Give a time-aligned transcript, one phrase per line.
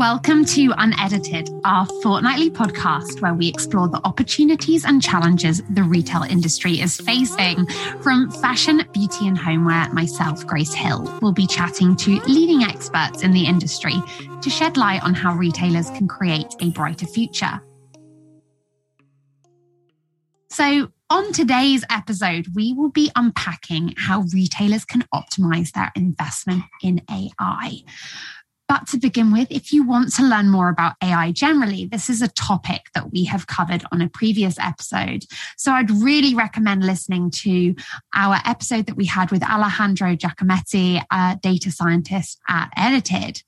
[0.00, 6.22] Welcome to Unedited, our fortnightly podcast where we explore the opportunities and challenges the retail
[6.22, 7.66] industry is facing.
[8.00, 13.32] From fashion, beauty, and homeware, myself, Grace Hill, will be chatting to leading experts in
[13.32, 13.92] the industry
[14.40, 17.60] to shed light on how retailers can create a brighter future.
[20.48, 27.02] So, on today's episode, we will be unpacking how retailers can optimize their investment in
[27.10, 27.82] AI.
[28.70, 32.22] But to begin with, if you want to learn more about AI generally, this is
[32.22, 35.24] a topic that we have covered on a previous episode.
[35.56, 37.74] So I'd really recommend listening to
[38.14, 43.42] our episode that we had with Alejandro Giacometti, a data scientist at Edited.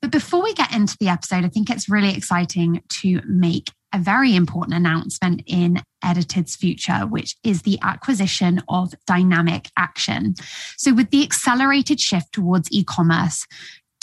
[0.00, 3.98] But before we get into the episode, I think it's really exciting to make a
[3.98, 10.34] very important announcement in Edited's future, which is the acquisition of Dynamic Action.
[10.76, 13.46] So, with the accelerated shift towards e commerce,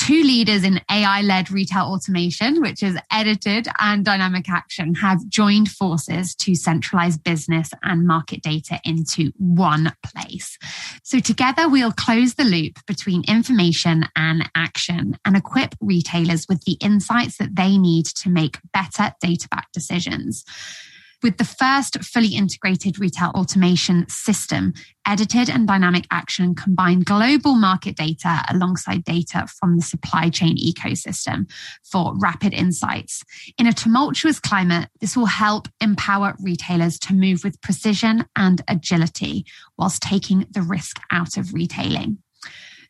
[0.09, 5.70] two leaders in AI led retail automation, which is edited and dynamic action, have joined
[5.70, 10.58] forces to centralize business and market data into one place.
[11.03, 16.78] So together we'll close the loop between information and action and equip retailers with the
[16.81, 20.44] insights that they need to make better data backed decisions
[21.22, 24.73] with the first fully integrated retail automation system,
[25.06, 31.50] edited and dynamic action combine global market data alongside data from the supply chain ecosystem
[31.84, 33.23] for rapid insights.
[33.58, 39.45] In a tumultuous climate, this will help empower retailers to move with precision and agility
[39.78, 42.20] whilst taking the risk out of retailing.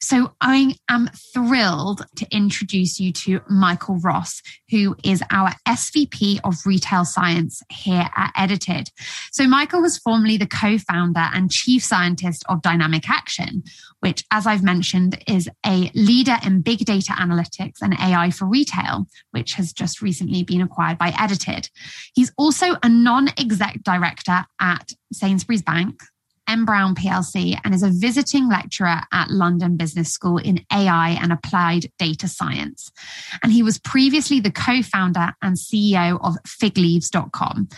[0.01, 6.55] So I am thrilled to introduce you to Michael Ross, who is our SVP of
[6.65, 8.89] Retail Science here at Edited.
[9.31, 13.63] So Michael was formerly the co-founder and chief scientist of Dynamic Action,
[13.99, 19.05] which, as I've mentioned, is a leader in big data analytics and AI for retail,
[19.31, 21.69] which has just recently been acquired by Edited.
[22.13, 25.99] He's also a non-exec director at Sainsbury's Bank,
[26.49, 26.65] N.
[26.65, 31.91] Brown PLC and is a visiting lecturer at London Business School in AI and Applied
[31.99, 32.91] Data Science.
[33.43, 37.69] And he was previously the co founder and CEO of figleaves.com,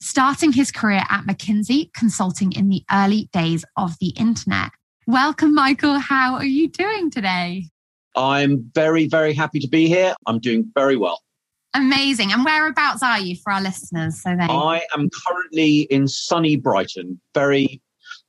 [0.00, 4.70] starting his career at McKinsey, consulting in the early days of the internet.
[5.06, 5.98] Welcome, Michael.
[5.98, 7.68] How are you doing today?
[8.16, 10.14] I'm very, very happy to be here.
[10.26, 11.20] I'm doing very well.
[11.74, 12.32] Amazing.
[12.32, 14.22] And whereabouts are you for our listeners?
[14.22, 17.82] So they I am currently in sunny Brighton, very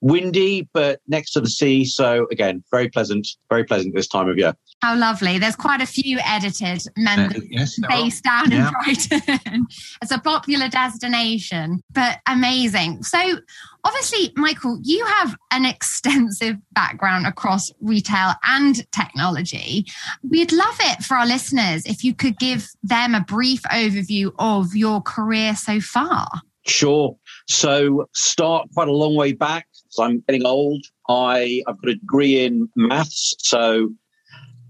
[0.06, 1.84] windy, but next to the sea.
[1.84, 4.54] So again, very pleasant, very pleasant this time of year.
[4.84, 5.40] How lovely.
[5.40, 8.68] There's quite a few edited members uh, yes, based down yeah.
[8.68, 9.68] in Brighton.
[10.04, 13.02] it's a popular destination, but amazing.
[13.02, 13.40] So
[13.84, 19.88] obviously, Michael, you have an extensive background across retail and technology.
[20.22, 24.76] We'd love it for our listeners if you could give them a brief overview of
[24.76, 26.28] your career so far.
[26.68, 27.16] Sure.
[27.48, 29.68] So start quite a long way back.
[29.96, 30.86] So I'm getting old.
[31.08, 33.36] I, I've got a degree in maths.
[33.40, 33.90] So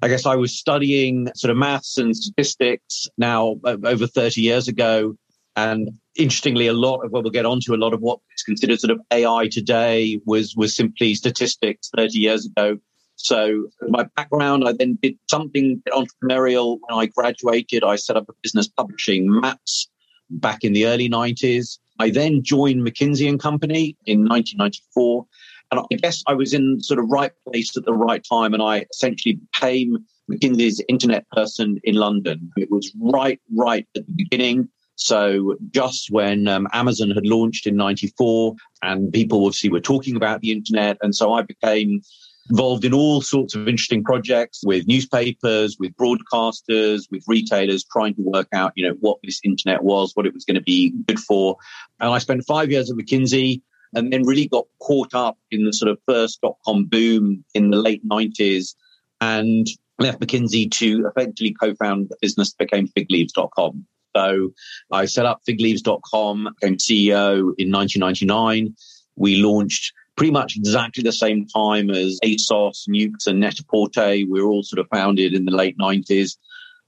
[0.01, 5.15] I guess I was studying sort of maths and statistics now over 30 years ago.
[5.55, 8.79] And interestingly, a lot of what we'll get onto, a lot of what is considered
[8.79, 12.77] sort of AI today was, was simply statistics 30 years ago.
[13.15, 17.83] So my background, I then did something entrepreneurial when I graduated.
[17.83, 19.89] I set up a business publishing maps
[20.29, 21.79] back in the early 90s.
[21.99, 25.25] I then joined McKinsey and Company in 1994.
[25.71, 28.53] And I guess I was in sort of right place at the right time.
[28.53, 29.97] And I essentially became
[30.31, 32.51] McKinsey's internet person in London.
[32.57, 34.69] It was right, right at the beginning.
[34.95, 40.41] So just when um, Amazon had launched in 94 and people obviously were talking about
[40.41, 40.97] the internet.
[41.01, 42.01] And so I became
[42.49, 48.21] involved in all sorts of interesting projects with newspapers, with broadcasters, with retailers, trying to
[48.21, 51.19] work out, you know, what this internet was, what it was going to be good
[51.19, 51.57] for.
[51.99, 53.61] And I spent five years at McKinsey
[53.93, 57.71] and then really got caught up in the sort of first dot com boom in
[57.71, 58.75] the late 90s
[59.21, 59.67] and
[59.97, 63.85] left McKinsey to effectively co-found the business that became figleaves.com.
[64.15, 64.51] So
[64.91, 68.75] I set up figleaves.com, became CEO in 1999.
[69.15, 74.09] We launched pretty much exactly the same time as ASOS, Nukes, and Net-a-Porter.
[74.09, 76.37] We were all sort of founded in the late 90s.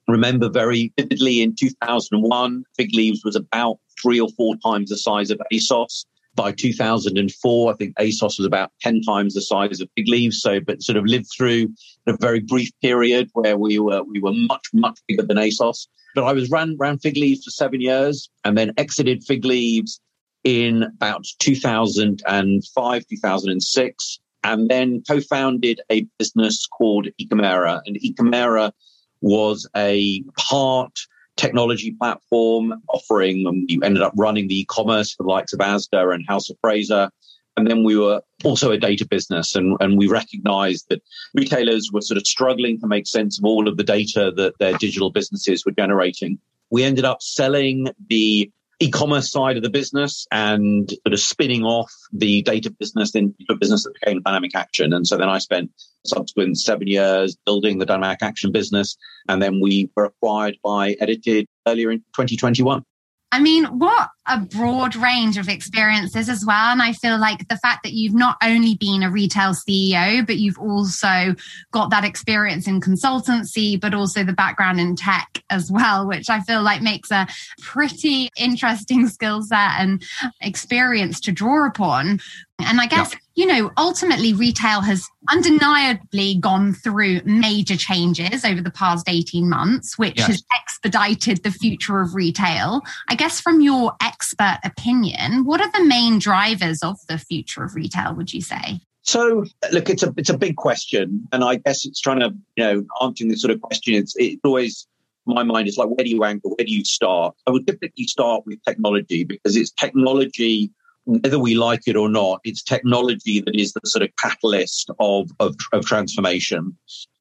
[0.07, 5.31] Remember very vividly in 2001, Fig Leaves was about three or four times the size
[5.31, 6.05] of ASOS.
[6.35, 10.39] By 2004, I think ASOS was about 10 times the size of Fig Leaves.
[10.39, 11.69] So, but sort of lived through
[12.05, 15.87] a very brief period where we were, we were much, much bigger than ASOS.
[16.15, 19.99] But I was ran, ran Fig Leaves for seven years and then exited Fig Leaves
[20.47, 27.81] in about 2005, 2006, and then co-founded a business called eCommera.
[27.85, 28.71] And eCommera
[29.19, 30.97] was a part
[31.35, 36.15] technology platform offering, and we ended up running the e-commerce for the likes of Asda
[36.15, 37.11] and House of Fraser.
[37.57, 41.03] And then we were also a data business, and, and we recognized that
[41.33, 44.77] retailers were sort of struggling to make sense of all of the data that their
[44.77, 46.39] digital businesses were generating.
[46.69, 51.91] We ended up selling the e-commerce side of the business and sort of spinning off
[52.11, 54.93] the data business into a business that became Dynamic Action.
[54.93, 55.71] And so then I spent
[56.05, 58.97] subsequent seven years building the Dynamic Action business.
[59.27, 62.83] And then we were acquired by Edited earlier in 2021.
[63.31, 66.71] I mean, what a broad range of experiences as well.
[66.71, 70.37] And I feel like the fact that you've not only been a retail CEO, but
[70.37, 71.35] you've also
[71.71, 76.41] got that experience in consultancy, but also the background in tech as well, which I
[76.41, 77.27] feel like makes a
[77.61, 80.03] pretty interesting skill set and
[80.41, 82.19] experience to draw upon.
[82.59, 88.71] And I guess, you know, ultimately retail has undeniably gone through major changes over the
[88.71, 90.27] past 18 months, which yes.
[90.27, 92.81] has expedited the future of retail.
[93.09, 97.75] I guess from your expert opinion, what are the main drivers of the future of
[97.75, 98.79] retail, would you say?
[99.03, 102.63] So, look, it's a it's a big question, and I guess it's trying to you
[102.63, 103.93] know answering this sort of question.
[103.93, 104.87] It's it's always
[105.25, 106.49] my mind is like, where do you anchor?
[106.49, 107.35] Where do you start?
[107.45, 110.71] I would typically start with technology because it's technology
[111.07, 115.31] whether we like it or not, it's technology that is the sort of catalyst of,
[115.39, 116.77] of, of transformation.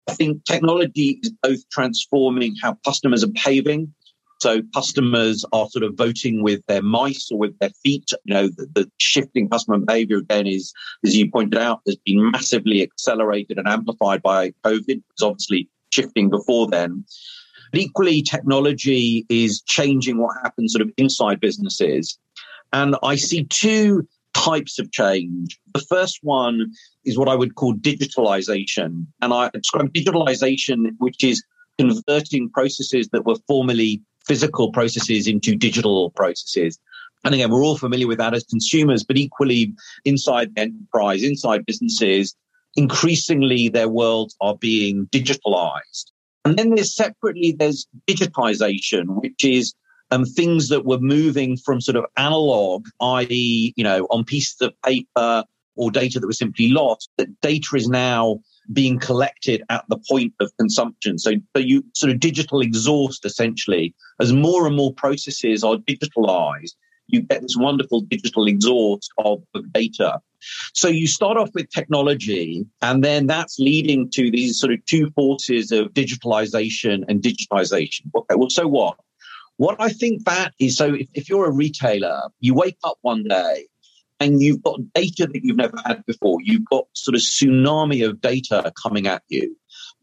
[0.09, 3.95] I think technology is both transforming how customers are behaving.
[4.39, 8.11] So customers are sort of voting with their mice or with their feet.
[8.25, 10.73] You know, the, the shifting customer behavior again is,
[11.05, 15.03] as you pointed out, has been massively accelerated and amplified by COVID.
[15.11, 17.05] It's obviously shifting before then.
[17.73, 22.19] But equally, technology is changing what happens sort of inside businesses.
[22.73, 25.59] And I see two types of change.
[25.73, 26.71] The first one
[27.05, 29.07] is what I would call digitalization.
[29.23, 31.43] And I describe digitalization, which is
[31.79, 36.79] converting processes that were formerly physical processes into digital processes.
[37.25, 39.75] And again, we're all familiar with that as consumers, but equally
[40.05, 42.37] inside enterprise, inside businesses,
[42.77, 46.13] increasingly their worlds are being digitalized.
[46.45, 49.75] And then there's separately, there's digitization, which is
[50.11, 54.73] um, things that were moving from sort of analog, i.e., you know, on pieces of
[54.83, 55.45] paper
[55.75, 58.39] or data that was simply lost, that data is now
[58.73, 61.19] being collected at the point of consumption.
[61.19, 66.75] So, so you sort of digital exhaust essentially as more and more processes are digitalized.
[67.09, 69.43] You get this wonderful digital exhaust of,
[69.73, 70.21] data.
[70.75, 75.11] So you start off with technology, and then that's leading to these sort of two
[75.11, 78.03] forces of digitalization and digitization.
[78.15, 78.97] Okay, well, so what?
[79.57, 83.25] What I think that is so if, if you're a retailer, you wake up one
[83.25, 83.67] day
[84.21, 86.39] and you've got data that you've never had before.
[86.43, 89.57] You've got sort of tsunami of data coming at you.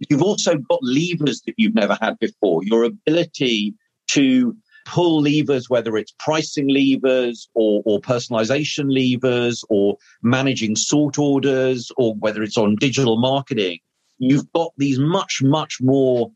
[0.09, 2.63] You've also got levers that you've never had before.
[2.63, 3.73] Your ability
[4.09, 4.55] to
[4.85, 12.15] pull levers, whether it's pricing levers or, or personalization levers or managing sort orders or
[12.15, 13.79] whether it's on digital marketing.
[14.19, 16.31] You've got these much, much more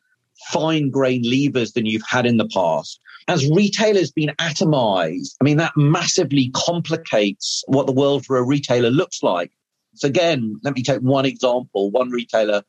[0.49, 2.99] fine grained levers than you've had in the past.
[3.27, 8.89] As retailers been atomized, I mean, that massively complicates what the world for a retailer
[8.89, 9.51] looks like.
[9.95, 11.91] So again, let me take one example.
[11.91, 12.63] One retailer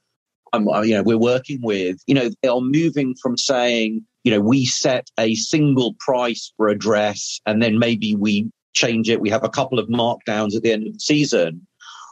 [0.52, 4.40] I'm, you know, we're working with, you know, they are moving from saying, you know,
[4.40, 9.21] we set a single price for a dress and then maybe we change it.
[9.21, 11.66] We have a couple of markdowns at the end of the season.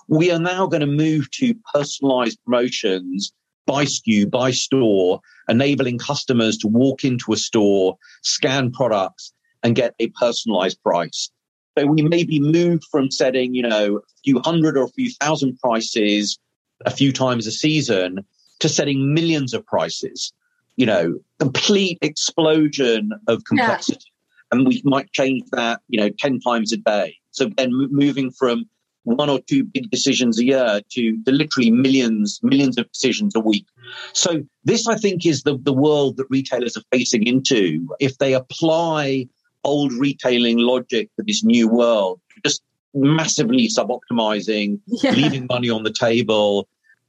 [0.09, 3.33] We are now going to move to personalized promotions
[3.67, 9.33] by SKU, by store, enabling customers to walk into a store, scan products,
[9.63, 11.31] and get a personalized price.
[11.77, 15.59] So we maybe moved from setting, you know, a few hundred or a few thousand
[15.59, 16.39] prices
[16.85, 18.25] a few times a season
[18.61, 20.33] to setting millions of prices.
[20.77, 24.05] You know, complete explosion of complexity.
[24.05, 24.59] Yeah.
[24.59, 27.17] And we might change that, you know, 10 times a day.
[27.31, 28.67] So then moving from
[29.07, 33.41] one or two big decisions a year to, to literally millions, millions of decisions a
[33.41, 33.67] week.
[34.13, 37.89] So this, I think, is the, the world that retailers are facing into.
[38.01, 39.29] If they apply
[39.63, 42.63] old retailing logic to this new world, just
[42.95, 45.13] massively sub-optimizing, yeah.
[45.13, 46.69] leaving money on the table.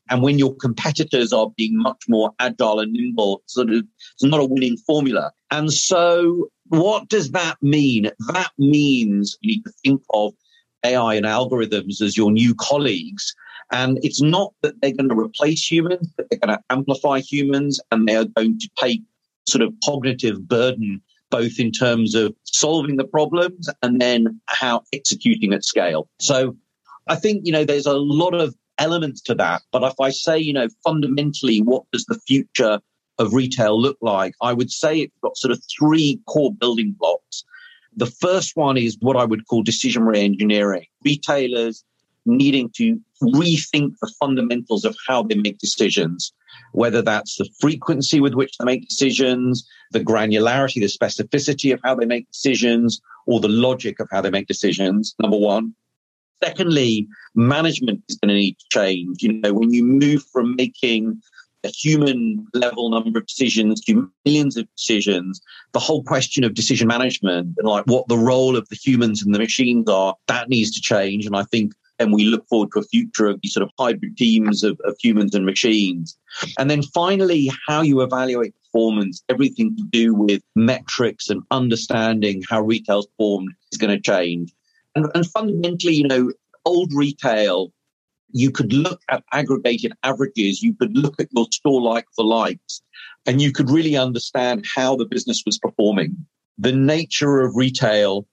[0.10, 4.40] And when your competitors are being much more agile and nimble, sort of, it's not
[4.40, 5.32] a winning formula.
[5.50, 8.12] And so what does that mean?
[8.32, 10.34] That means you need to think of
[10.84, 13.36] AI and algorithms as your new colleagues.
[13.72, 17.80] And it's not that they're going to replace humans, but they're going to amplify humans
[17.92, 19.02] and they are going to take
[19.48, 25.54] sort of cognitive burden, both in terms of solving the problems and then how executing
[25.54, 26.08] at scale.
[26.20, 26.56] So
[27.08, 29.62] I think, you know, there's a lot of elements to that.
[29.72, 32.80] But if I say, you know, fundamentally, what does the future
[33.18, 34.34] of retail look like?
[34.42, 37.44] I would say it's got sort of three core building blocks.
[37.98, 40.86] The first one is what I would call decision re-engineering.
[41.04, 41.84] Retailers
[42.28, 46.32] needing to rethink the fundamentals of how they make decisions,
[46.74, 51.96] whether that's the frequency with which they make decisions, the granularity, the specificity of how
[51.96, 55.74] they make decisions, or the logic of how they make decisions, number one.
[56.44, 59.24] Secondly, management is going to need to change.
[59.24, 61.20] You know, when you move from making
[61.68, 65.42] a human level number of decisions to millions of decisions,
[65.74, 69.34] the whole question of decision management and like what the role of the humans and
[69.34, 71.26] the machines are, that needs to change.
[71.26, 74.18] And I think and we look forward to a future of these sort of hybrid
[74.18, 76.16] teams of, of humans and machines.
[76.60, 82.62] And then finally, how you evaluate performance, everything to do with metrics and understanding how
[82.62, 84.54] retail's formed is going to change.
[84.96, 86.32] And, and fundamentally, you know,
[86.66, 87.72] old retail
[88.32, 92.82] you could look at aggregated averages, you could look at your store like for likes,
[93.26, 96.16] and you could really understand how the business was performing.
[96.58, 98.28] The nature of retail,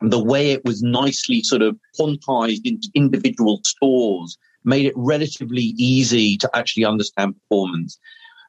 [0.00, 6.36] the way it was nicely sort of quantized into individual stores made it relatively easy
[6.36, 7.98] to actually understand performance.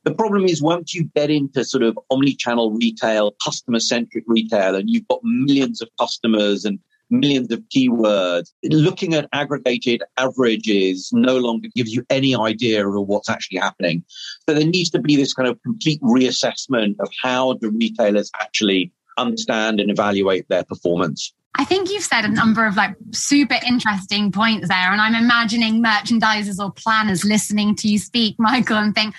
[0.03, 4.89] The problem is once you get into sort of omni-channel retail, customer centric retail, and
[4.89, 6.79] you've got millions of customers and
[7.13, 8.51] millions of keywords.
[8.63, 14.03] Looking at aggregated averages no longer gives you any idea of what's actually happening.
[14.47, 18.91] So there needs to be this kind of complete reassessment of how do retailers actually
[19.17, 21.33] understand and evaluate their performance.
[21.55, 24.91] I think you've said a number of like super interesting points there.
[24.91, 29.13] And I'm imagining merchandisers or planners listening to you speak, Michael, and think,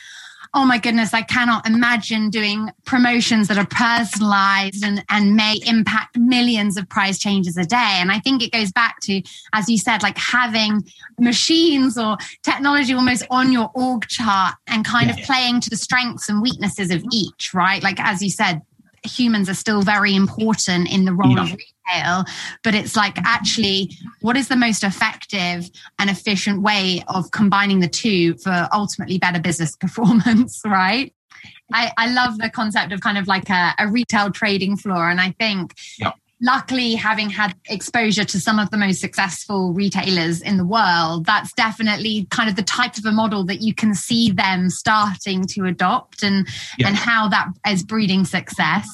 [0.54, 6.16] oh my goodness, I cannot imagine doing promotions that are personalized and, and may impact
[6.16, 7.76] millions of price changes a day.
[7.76, 9.20] And I think it goes back to,
[9.52, 15.08] as you said, like having machines or technology almost on your org chart and kind
[15.08, 15.14] yeah.
[15.14, 17.82] of playing to the strengths and weaknesses of each, right?
[17.82, 18.62] Like, as you said,
[19.04, 21.42] humans are still very important in the role yeah.
[21.42, 22.25] of retail,
[22.62, 27.88] but it's like actually what is the most effective and efficient way of combining the
[27.88, 31.14] two for ultimately better business performance, right?
[31.73, 35.08] I, I love the concept of kind of like a, a retail trading floor.
[35.08, 36.12] And I think yeah
[36.44, 41.52] luckily having had exposure to some of the most successful retailers in the world that's
[41.54, 45.64] definitely kind of the type of a model that you can see them starting to
[45.64, 46.46] adopt and
[46.78, 46.86] yeah.
[46.86, 48.86] and how that is breeding success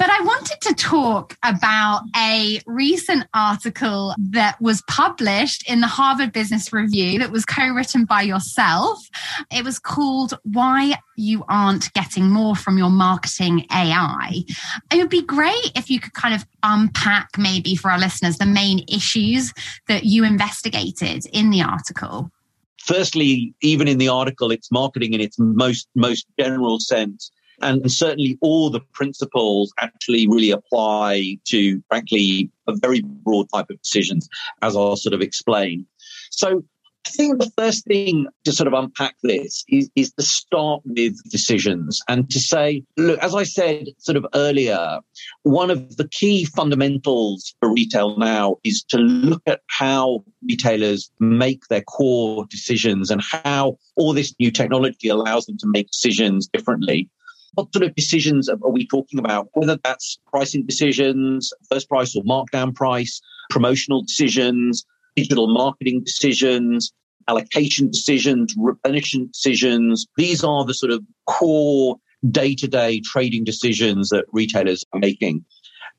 [0.00, 6.32] but I wanted to talk about a recent article that was published in the Harvard
[6.32, 8.98] Business Review that was co written by yourself.
[9.52, 14.42] It was called Why You Aren't Getting More from Your Marketing AI.
[14.90, 18.46] It would be great if you could kind of unpack, maybe for our listeners, the
[18.46, 19.52] main issues
[19.86, 22.30] that you investigated in the article
[22.82, 27.30] firstly, even in the article, it's marketing in its most most general sense.
[27.60, 33.80] And certainly all the principles actually really apply to, frankly, a very broad type of
[33.82, 34.28] decisions,
[34.62, 35.86] as I'll sort of explain.
[36.30, 36.64] So
[37.06, 41.16] I think the first thing to sort of unpack this is, is to start with
[41.30, 45.00] decisions and to say, look, as I said sort of earlier,
[45.42, 51.66] one of the key fundamentals for retail now is to look at how retailers make
[51.68, 57.08] their core decisions and how all this new technology allows them to make decisions differently.
[57.54, 59.48] What sort of decisions are we talking about?
[59.54, 64.84] Whether that's pricing decisions, first price or markdown price, promotional decisions,
[65.16, 66.92] digital marketing decisions,
[67.28, 70.06] allocation decisions, replenishment decisions.
[70.16, 71.96] These are the sort of core
[72.30, 75.44] day to day trading decisions that retailers are making.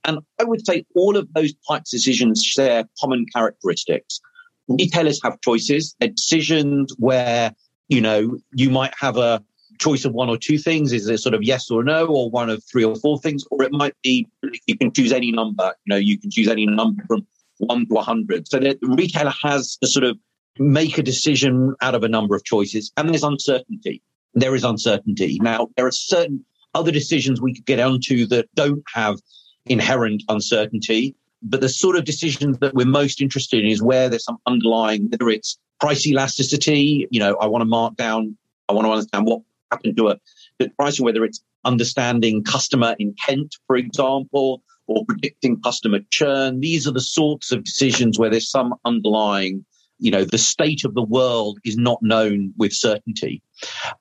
[0.04, 4.20] And I would say all of those types of decisions share common characteristics.
[4.68, 7.54] Retailers have choices, They're decisions where,
[7.88, 9.44] you know, you might have a
[9.82, 10.94] choice of one or two things?
[10.94, 13.44] Is it sort of yes or no, or one of three or four things?
[13.52, 14.28] Or it might be
[14.68, 15.74] you can choose any number.
[15.86, 17.26] You know, you can choose any number from
[17.58, 18.48] one to hundred.
[18.48, 20.18] So the retailer has to sort of
[20.60, 24.02] make a decision out of a number of choices, and there's uncertainty.
[24.34, 25.40] There is uncertainty.
[25.42, 29.18] Now there are certain other decisions we could get onto that don't have
[29.66, 31.16] inherent uncertainty.
[31.44, 35.10] But the sort of decisions that we're most interested in is where there's some underlying,
[35.10, 38.38] whether it's price elasticity, you know, I want to mark down,
[38.70, 39.42] I want to understand what
[39.72, 46.60] happen to a pricing, whether it's understanding customer intent, for example, or predicting customer churn.
[46.60, 49.66] These are the sorts of decisions where there's some underlying,
[50.00, 53.42] you know, the state of the world is not known with certainty.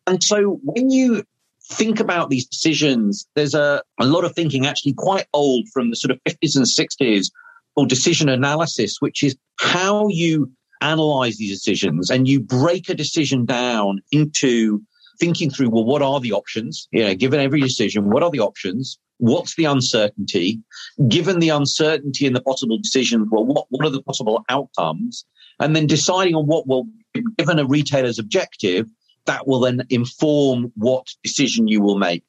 [0.06, 1.24] And so when you
[1.72, 5.96] think about these decisions, there's a, a lot of thinking actually quite old from the
[5.96, 7.30] sort of 50s and 60s
[7.74, 10.50] called decision analysis, which is how you
[10.80, 14.82] analyze these decisions and you break a decision down into
[15.20, 16.88] thinking through, well, what are the options?
[16.90, 18.98] You know, given every decision, what are the options?
[19.18, 20.60] What's the uncertainty?
[21.08, 25.24] Given the uncertainty and the possible decisions, well, what, what are the possible outcomes?
[25.60, 26.88] And then deciding on what will,
[27.36, 28.88] given a retailer's objective,
[29.26, 32.24] that will then inform what decision you will make.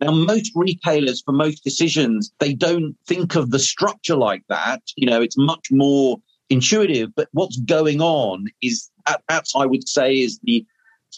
[0.00, 4.82] Now, most retailers, for most decisions, they don't think of the structure like that.
[4.96, 6.16] You know, it's much more
[6.48, 10.64] intuitive, but what's going on is that, that's, I would say, is the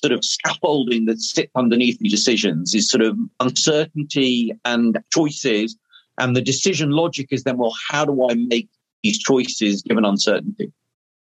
[0.05, 5.79] sort of scaffolding that sits underneath the decisions is sort of uncertainty and choices.
[6.19, 8.69] And the decision logic is then, well, how do I make
[9.03, 10.71] these choices given uncertainty?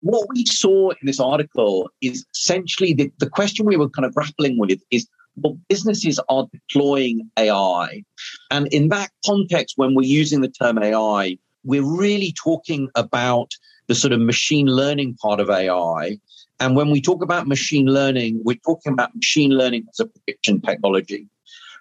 [0.01, 4.15] What we saw in this article is essentially the, the question we were kind of
[4.15, 5.07] grappling with is
[5.37, 8.03] well, businesses are deploying AI.
[8.51, 13.53] And in that context, when we're using the term AI, we're really talking about
[13.89, 16.19] the sort of machine learning part of AI.
[16.61, 20.61] And when we talk about machine learning, we're talking about machine learning as a prediction
[20.61, 21.27] technology.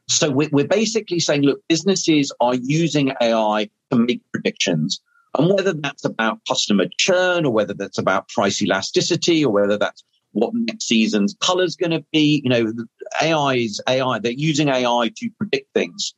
[0.07, 5.01] So we're basically saying, look, businesses are using AI to make predictions.
[5.37, 10.03] And whether that's about customer churn or whether that's about price elasticity or whether that's
[10.31, 12.41] what next season's color is going to be.
[12.43, 12.73] You know,
[13.21, 14.19] AI is AI.
[14.19, 16.15] They're using AI to predict things.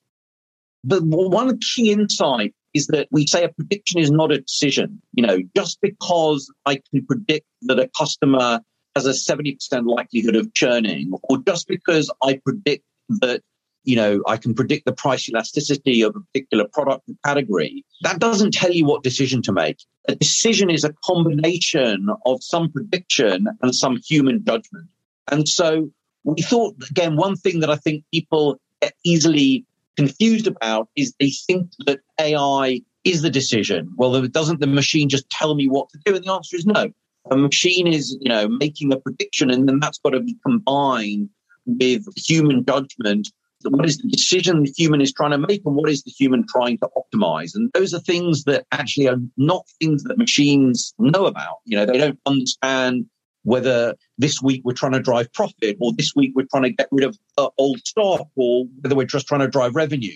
[0.83, 5.01] But one key insight is that we say a prediction is not a decision.
[5.13, 8.61] You know, just because I can predict that a customer
[8.95, 12.83] has a 70% likelihood of churning, or just because I predict
[13.21, 13.41] that
[13.83, 17.83] you know, I can predict the price elasticity of a particular product category.
[18.03, 19.77] That doesn't tell you what decision to make.
[20.07, 24.87] A decision is a combination of some prediction and some human judgment.
[25.31, 25.89] And so
[26.23, 28.59] we thought, again, one thing that I think people
[29.03, 29.65] easily
[29.97, 33.91] confused about is they think that AI is the decision.
[33.97, 36.15] Well, doesn't the machine just tell me what to do?
[36.15, 36.91] And the answer is no.
[37.29, 41.29] A machine is, you know, making a prediction and then that's got to be combined
[41.65, 43.29] with human judgment
[43.69, 46.45] what is the decision the human is trying to make and what is the human
[46.47, 51.25] trying to optimize and those are things that actually are not things that machines know
[51.25, 53.05] about you know they don't understand
[53.43, 56.87] whether this week we're trying to drive profit or this week we're trying to get
[56.91, 60.15] rid of uh, old stock or whether we're just trying to drive revenue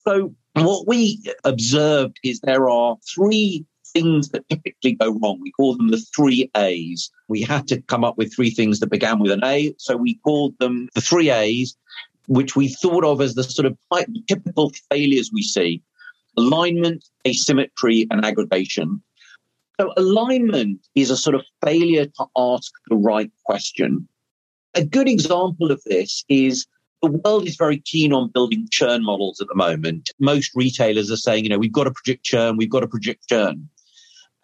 [0.00, 5.38] so what we observed is there are three things that typically go wrong.
[5.40, 7.10] We call them the three A's.
[7.28, 9.72] We had to come up with three things that began with an A.
[9.78, 11.76] So we called them the three A's
[12.26, 13.76] which we thought of as the sort of
[14.26, 15.82] typical failures we see
[16.36, 19.02] alignment, asymmetry, and aggregation.
[19.80, 24.08] So, alignment is a sort of failure to ask the right question.
[24.74, 26.66] A good example of this is
[27.02, 30.10] the world is very keen on building churn models at the moment.
[30.20, 33.28] Most retailers are saying, you know, we've got to predict churn, we've got to predict
[33.28, 33.68] churn.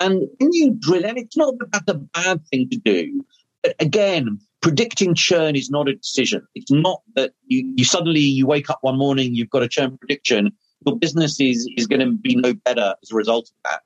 [0.00, 3.24] And when you drill, and it's not that that's a bad thing to do,
[3.62, 6.46] but again, predicting churn is not a decision.
[6.54, 9.96] It's not that you, you suddenly you wake up one morning, you've got a churn
[9.98, 10.52] prediction.
[10.86, 13.82] Your business is, is going to be no better as a result of that.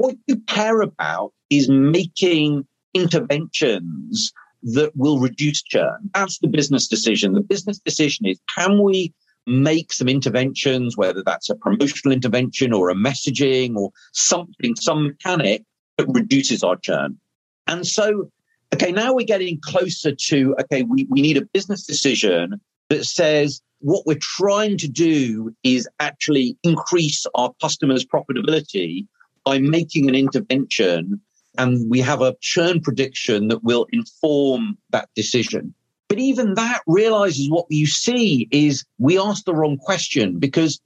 [0.00, 4.32] What you care about is making interventions
[4.62, 6.10] that will reduce churn.
[6.14, 7.34] That's the business decision.
[7.34, 9.12] The business decision is can we
[9.46, 15.64] make some interventions, whether that's a promotional intervention or a messaging or something, some mechanic
[15.98, 17.18] that reduces our churn.
[17.66, 18.30] And so
[18.72, 23.60] Okay, now we're getting closer to, okay, we, we need a business decision that says
[23.80, 29.06] what we're trying to do is actually increase our customers' profitability
[29.44, 31.20] by making an intervention.
[31.58, 35.74] And we have a churn prediction that will inform that decision.
[36.08, 40.80] But even that realizes what you see is we ask the wrong question because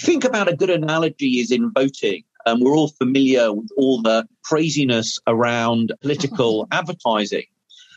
[0.00, 2.24] think about a good analogy is in voting.
[2.46, 7.46] Um, we're all familiar with all the craziness around political advertising.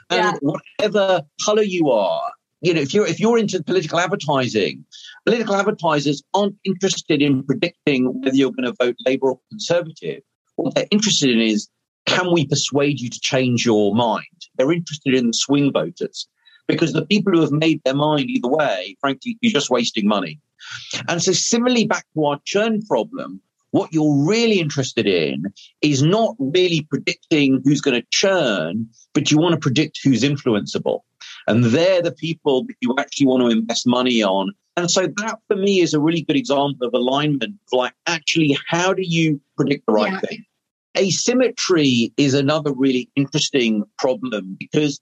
[0.10, 0.34] And yeah.
[0.42, 2.32] whatever color you are,
[2.66, 4.84] you know, if you're if you're into political advertising,
[5.24, 10.24] political advertisers aren't interested in predicting whether you're going to vote Labour or Conservative.
[10.56, 11.70] What they're interested in is
[12.08, 14.26] can we persuade you to change your mind?
[14.58, 16.28] They're interested in the swing voters
[16.68, 20.40] because the people who have made their mind either way, frankly, you're just wasting money.
[21.08, 26.36] And so, similarly, back to our churn problem, what you're really interested in is not
[26.40, 31.02] really predicting who's going to churn, but you want to predict who's influenceable.
[31.48, 34.52] And they're the people that you actually want to invest money on.
[34.78, 37.56] And so that for me is a really good example of alignment.
[37.72, 40.20] Like, actually, how do you predict the right yeah.
[40.20, 40.46] thing?
[40.98, 45.00] Asymmetry is another really interesting problem because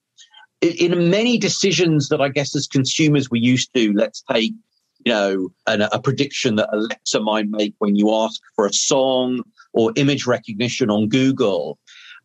[0.61, 4.53] in many decisions that I guess as consumers we used to, let's take
[5.05, 9.43] you know, an, a prediction that Alexa might make when you ask for a song
[9.73, 11.77] or image recognition on Google.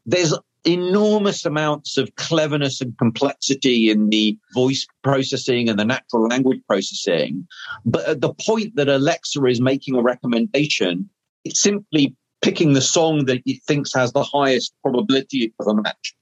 [0.07, 6.61] There's enormous amounts of cleverness and complexity in the voice processing and the natural language
[6.67, 7.47] processing.
[7.85, 11.09] But at the point that Alexa is making a recommendation,
[11.45, 16.15] it's simply picking the song that it thinks has the highest probability of a match.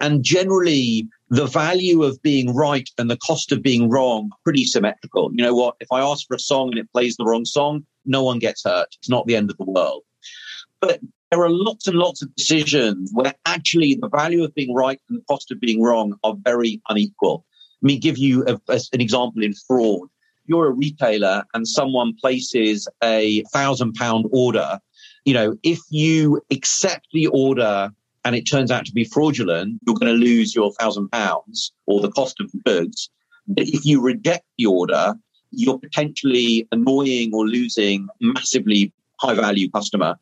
[0.00, 5.30] And generally, the value of being right and the cost of being wrong pretty symmetrical.
[5.32, 5.76] You know what?
[5.80, 8.64] If I ask for a song and it plays the wrong song, no one gets
[8.64, 8.88] hurt.
[8.98, 10.02] It's not the end of the world.
[10.80, 11.00] But
[11.34, 15.18] there are lots and lots of decisions where actually the value of being right and
[15.18, 17.44] the cost of being wrong are very unequal.
[17.82, 20.08] Let me give you a, a, an example in fraud.
[20.46, 24.78] You're a retailer and someone places a thousand pound order.
[25.24, 27.90] You know, if you accept the order
[28.24, 32.00] and it turns out to be fraudulent, you're going to lose your thousand pounds or
[32.00, 33.10] the cost of the goods.
[33.48, 35.14] But if you reject the order,
[35.50, 40.16] you're potentially annoying or losing massively high value customer.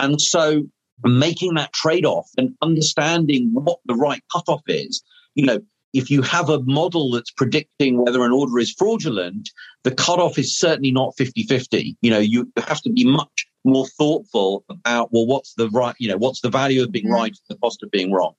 [0.00, 0.62] And so
[1.04, 5.02] making that trade off and understanding what the right cutoff is,
[5.34, 5.60] you know,
[5.92, 9.50] if you have a model that's predicting whether an order is fraudulent,
[9.82, 11.96] the cutoff is certainly not 50 50.
[12.00, 16.08] You know, you have to be much more thoughtful about, well, what's the right, you
[16.08, 17.14] know, what's the value of being mm.
[17.14, 18.34] right and the cost of being wrong.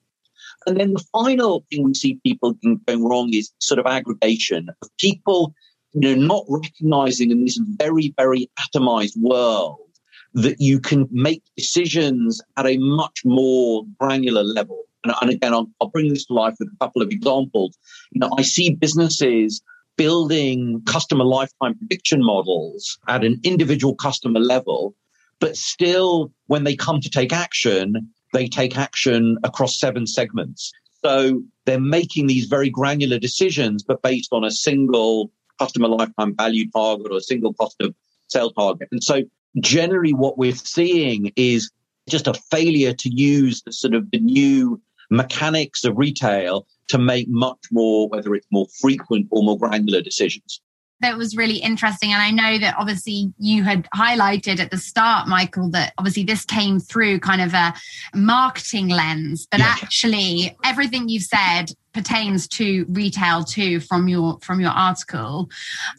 [0.65, 2.53] And then the final thing we see people
[2.87, 5.53] going wrong is sort of aggregation of people,
[5.93, 9.90] you know, not recognizing in this very, very atomized world
[10.33, 14.83] that you can make decisions at a much more granular level.
[15.03, 17.77] And, and again, I'll, I'll bring this to life with a couple of examples.
[18.11, 19.61] You know, I see businesses
[19.97, 24.95] building customer lifetime prediction models at an individual customer level
[25.41, 30.71] but still, when they come to take action, they take action across seven segments.
[31.03, 36.69] So they're making these very granular decisions, but based on a single customer lifetime value
[36.69, 37.95] target or a single cost of
[38.27, 38.87] sale target.
[38.91, 39.23] And so
[39.59, 41.71] generally what we're seeing is
[42.09, 47.27] just a failure to use the sort of the new mechanics of retail to make
[47.29, 50.61] much more, whether it's more frequent or more granular decisions
[51.01, 52.13] that was really interesting.
[52.13, 56.45] And I know that obviously you had highlighted at the start, Michael, that obviously this
[56.45, 57.73] came through kind of a
[58.13, 59.75] marketing lens, but yeah.
[59.81, 65.49] actually everything you've said pertains to retail too from your from your article.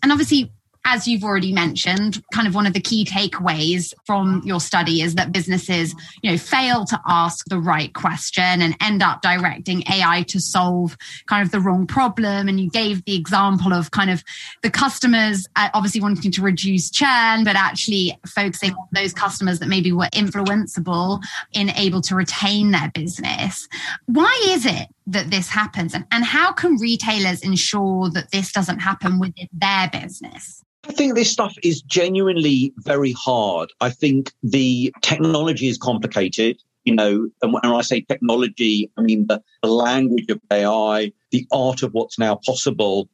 [0.02, 0.52] And obviously
[0.84, 5.14] as you've already mentioned, kind of one of the key takeaways from your study is
[5.14, 10.22] that businesses, you know, fail to ask the right question and end up directing AI
[10.22, 12.48] to solve kind of the wrong problem.
[12.48, 14.24] And you gave the example of kind of
[14.62, 19.68] the customers uh, obviously wanting to reduce churn, but actually focusing on those customers that
[19.68, 23.68] maybe were influenceable in able to retain their business.
[24.06, 28.78] Why is it that this happens and, and how can retailers ensure that this doesn't
[28.78, 33.72] happen within their business I think this stuff is genuinely very hard.
[33.80, 36.60] I think the technology is complicated.
[36.84, 41.46] You know, and when I say technology, I mean the, the language of AI, the
[41.52, 43.08] art of what's now possible.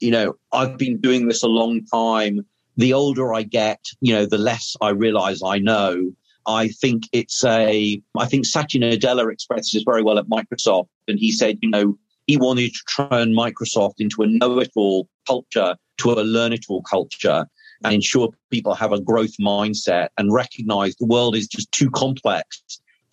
[0.00, 2.44] You know, I've been doing this a long time.
[2.76, 6.12] The older I get, you know, the less I realize I know.
[6.46, 10.88] I think it's a, I think Satya Nadella expressed this very well at Microsoft.
[11.08, 15.08] And he said, you know, he wanted to turn Microsoft into a know it all
[15.26, 17.46] culture to a learn it all culture
[17.84, 22.62] and ensure people have a growth mindset and recognize the world is just too complex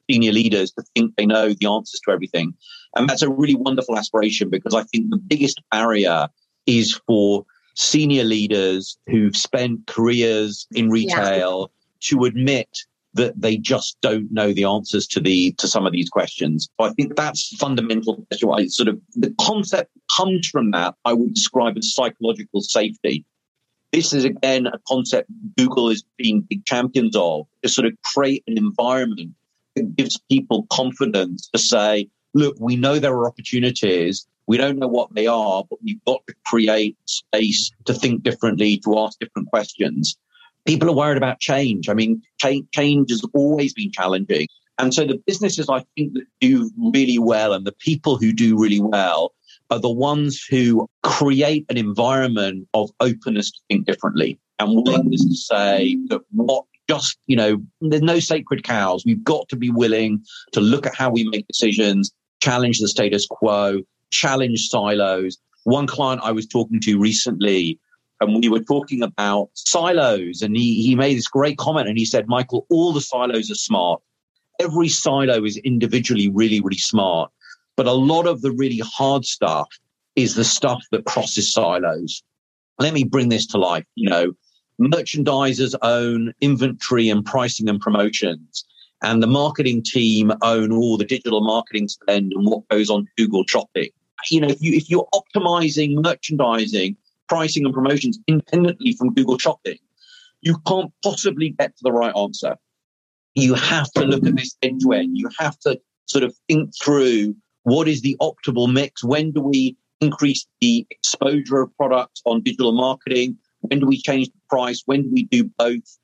[0.10, 2.54] senior leaders to think they know the answers to everything.
[2.96, 6.28] And that's a really wonderful aspiration because I think the biggest barrier
[6.66, 12.18] is for senior leaders who've spent careers in retail yeah.
[12.18, 12.80] to admit
[13.14, 16.70] that they just don't know the answers to the to some of these questions.
[16.80, 18.26] I think that's fundamental.
[18.32, 20.96] I Sort of the concept comes from that.
[21.06, 23.26] I would describe as psychological safety.
[23.92, 28.44] This is again a concept Google is being big champions of to sort of create
[28.48, 29.32] an environment
[29.76, 34.26] that gives people confidence to say, look, we know there are opportunities.
[34.48, 38.78] We don't know what they are, but we've got to create space to think differently,
[38.80, 40.18] to ask different questions
[40.66, 41.90] people are worried about change.
[41.90, 44.48] I mean, change has always been challenging.
[44.78, 48.58] And so the businesses I think that do really well and the people who do
[48.58, 49.34] really well
[49.70, 55.36] are the ones who create an environment of openness to think differently and willingness to
[55.36, 59.06] say that what just, you know, there's no sacred cows.
[59.06, 63.28] We've got to be willing to look at how we make decisions, challenge the status
[63.28, 65.38] quo, challenge silos.
[65.64, 67.80] One client I was talking to recently
[68.22, 72.06] and we were talking about silos and he, he made this great comment and he
[72.06, 74.00] said, Michael, all the silos are smart.
[74.60, 77.32] Every silo is individually really, really smart.
[77.76, 79.68] But a lot of the really hard stuff
[80.16, 82.22] is the stuff that crosses silos.
[82.80, 83.86] Let me bring this to life.
[83.96, 84.34] You know,
[84.80, 88.66] merchandisers own inventory and pricing and promotions.
[89.02, 93.44] and the marketing team own all the digital marketing spend and what goes on Google
[93.48, 93.90] Shopping.
[94.30, 96.96] You know, if you if you're optimizing merchandising,
[97.32, 99.78] pricing and promotions independently from Google Shopping,
[100.42, 102.58] you can't possibly get to the right answer.
[103.36, 105.18] You have to look at this end to end.
[105.18, 109.02] You have to sort of think through what is the optimal mix?
[109.02, 113.38] When do we increase the exposure of products on digital marketing?
[113.62, 114.84] When do we change the price?
[114.86, 115.98] When do we do both?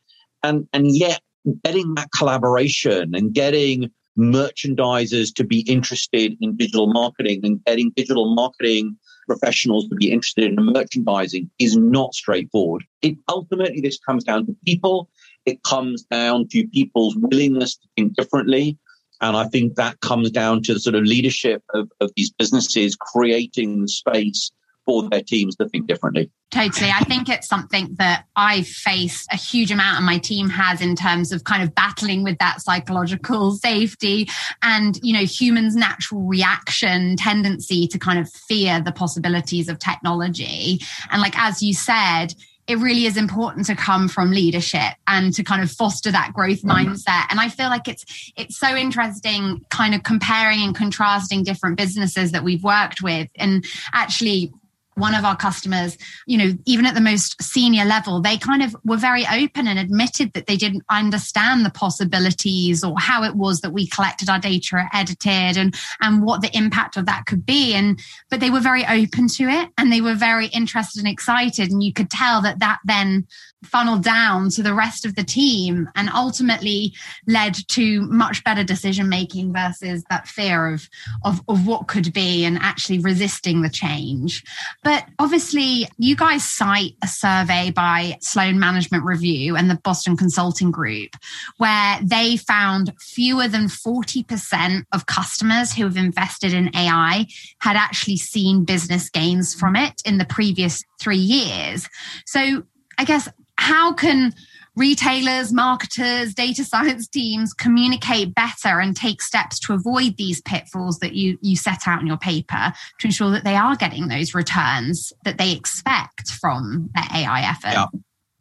[0.44, 1.20] And, and yet
[1.66, 8.34] getting that collaboration and getting merchandisers to be interested in digital marketing and getting digital
[8.34, 8.96] marketing
[9.28, 12.84] professionals to be interested in merchandising is not straightforward.
[13.02, 15.10] It ultimately this comes down to people.
[15.46, 18.78] It comes down to people's willingness to think differently.
[19.22, 22.96] And I think that comes down to the sort of leadership of, of these businesses
[22.96, 24.52] creating the space
[24.88, 26.32] for their teams to think differently.
[26.50, 26.90] Totally.
[26.90, 30.96] I think it's something that I face a huge amount and my team has in
[30.96, 34.30] terms of kind of battling with that psychological safety
[34.64, 40.80] and, you know, humans' natural reaction tendency to kind of fear the possibilities of technology.
[41.12, 42.34] And like, as you said,
[42.66, 46.62] it really is important to come from leadership and to kind of foster that growth
[46.62, 46.90] mm-hmm.
[46.90, 48.04] mindset and i feel like it's
[48.36, 53.64] it's so interesting kind of comparing and contrasting different businesses that we've worked with and
[53.94, 54.52] actually
[54.98, 58.76] one of our customers, you know, even at the most senior level, they kind of
[58.84, 63.62] were very open and admitted that they didn't understand the possibilities or how it was
[63.62, 67.74] that we collected our data, edited, and and what the impact of that could be.
[67.74, 71.72] And but they were very open to it, and they were very interested and excited,
[71.72, 73.28] and you could tell that that then
[73.64, 76.94] funneled down to the rest of the team and ultimately
[77.28, 80.88] led to much better decision making versus that fear of,
[81.24, 84.44] of, of what could be and actually resisting the change.
[84.84, 90.72] But obviously, you guys cite a survey by Sloan Management Review and the Boston Consulting
[90.72, 91.16] Group,
[91.58, 97.26] where they found fewer than 40% of customers who have invested in AI
[97.60, 101.90] had actually seen business gains from it in the previous three years.
[102.26, 102.64] So
[102.98, 104.34] I guess how can
[104.76, 111.14] retailers, marketers, data science teams communicate better and take steps to avoid these pitfalls that
[111.14, 115.12] you, you set out in your paper to ensure that they are getting those returns
[115.26, 117.74] that they expect from their AI effort?
[117.74, 117.88] Yeah.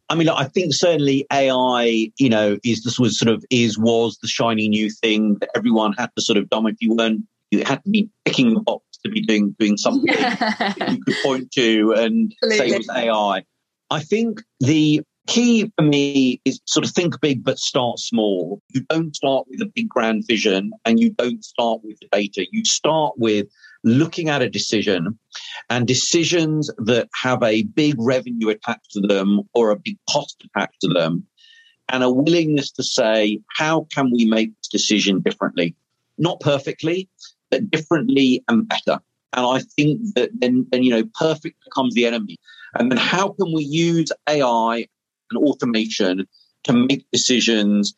[0.09, 4.17] I mean, I think certainly AI, you know, is this was sort of is was
[4.21, 7.63] the shiny new thing that everyone had to sort of dumb if you weren't you
[7.65, 10.13] had to be picking the box to be doing doing something
[10.89, 12.57] you could point to and Absolutely.
[12.57, 13.43] say it was AI.
[13.89, 18.61] I think the key for me is sort of think big but start small.
[18.69, 22.45] You don't start with a big grand vision and you don't start with the data.
[22.51, 23.47] You start with
[23.83, 25.17] looking at a decision
[25.69, 30.81] and decisions that have a big revenue attached to them or a big cost attached
[30.81, 31.25] to them
[31.89, 35.75] and a willingness to say, how can we make this decision differently?
[36.17, 37.09] Not perfectly,
[37.49, 38.99] but differently and better.
[39.37, 42.37] And I think that then, then you know, perfect becomes the enemy.
[42.73, 44.87] And then how can we use AI
[45.31, 46.27] and automation
[46.63, 47.95] to make decisions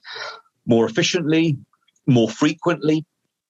[0.65, 1.57] more efficiently,
[2.05, 3.05] more frequently,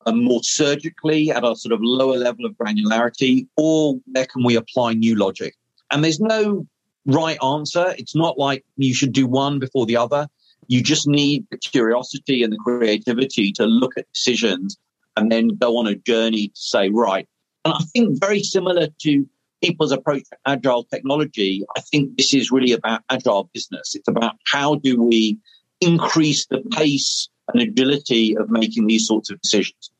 [0.06, 4.56] and more surgically at a sort of lower level of granularity, or where can we
[4.56, 5.56] apply new logic?
[5.92, 6.68] And there's no
[7.06, 7.96] right answer.
[7.98, 10.28] It's not like you should do one before the other.
[10.68, 14.78] You just need the curiosity and the creativity to look at decisions
[15.18, 17.28] and then go on a journey to say, right.
[17.66, 19.26] And I think very similar to
[19.62, 23.96] people's approach to agile technology, I think this is really about agile business.
[23.96, 25.38] It's about how do we
[25.82, 29.92] increase the pace and agility of making these sorts of decisions.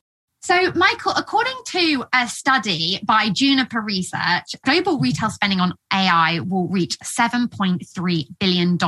[0.42, 6.66] So, Michael, according to a study by Juniper Research, global retail spending on AI will
[6.68, 8.78] reach $7.3 billion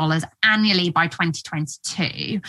[0.43, 2.41] annually by 2022.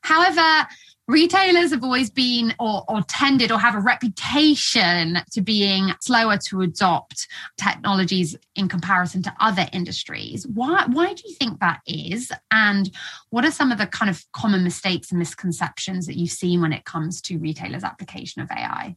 [0.00, 0.66] However,
[1.08, 6.60] retailers have always been or, or tended or have a reputation to being slower to
[6.60, 10.46] adopt technologies in comparison to other industries.
[10.46, 12.30] Why, why do you think that is?
[12.50, 12.90] And
[13.30, 16.74] what are some of the kind of common mistakes and misconceptions that you've seen when
[16.74, 18.94] it comes to retailers' application of AI?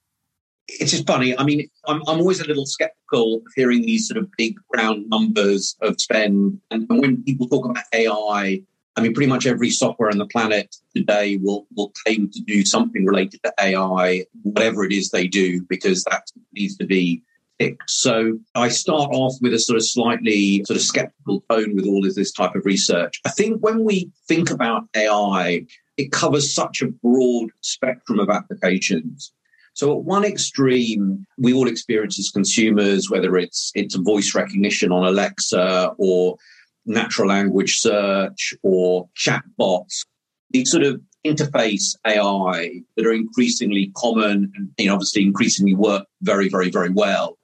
[0.67, 1.38] It's just funny.
[1.38, 5.10] I mean, I'm, I'm always a little skeptical of hearing these sort of big round
[5.10, 6.60] numbers of spend.
[6.69, 8.62] And when people talk about AI,
[8.95, 12.65] I mean, pretty much every software on the planet today will, will claim to do
[12.65, 17.23] something related to AI, whatever it is they do, because that needs to be
[17.58, 18.01] fixed.
[18.01, 22.06] So I start off with a sort of slightly sort of skeptical tone with all
[22.06, 23.21] of this type of research.
[23.25, 25.65] I think when we think about AI,
[25.97, 29.32] it covers such a broad spectrum of applications.
[29.73, 35.06] So at one extreme, we all experience as consumers, whether it's it's voice recognition on
[35.06, 36.38] Alexa or
[36.85, 40.05] natural language search or chatbots,
[40.51, 46.05] these sort of interface AI that are increasingly common and you know, obviously increasingly work
[46.21, 47.37] very, very, very well.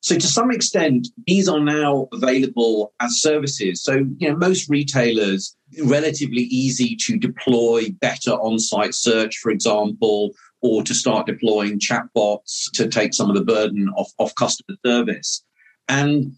[0.00, 3.82] So to some extent, these are now available as services.
[3.82, 10.30] So, you know, most retailers, relatively easy to deploy better on-site search, for example,
[10.62, 15.44] or to start deploying chatbots to take some of the burden off, off customer service.
[15.88, 16.34] And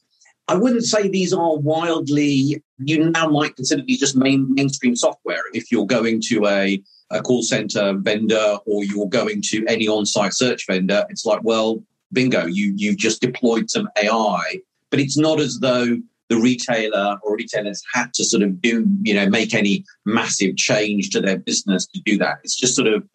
[0.49, 5.43] I wouldn't say these are wildly, you now might consider these just main, mainstream software.
[5.53, 10.33] If you're going to a, a call center vendor or you're going to any on-site
[10.33, 15.39] search vendor, it's like, well, bingo, you you just deployed some AI, but it's not
[15.39, 19.85] as though the retailer or retailers had to sort of do, you know, make any
[20.05, 22.39] massive change to their business to do that.
[22.45, 23.07] It's just sort of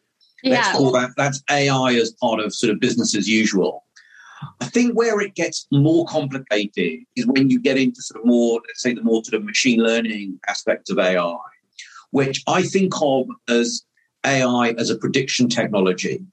[0.44, 0.52] yeah.
[0.52, 3.84] let's call that that's AI as part of sort of business as usual.
[4.62, 8.62] I think where it gets more complicated is when you get into sort of more,
[8.68, 11.38] let's say, the more sort of machine learning aspect of AI,
[12.12, 13.84] which I think of as
[14.26, 16.26] AI as a prediction technology.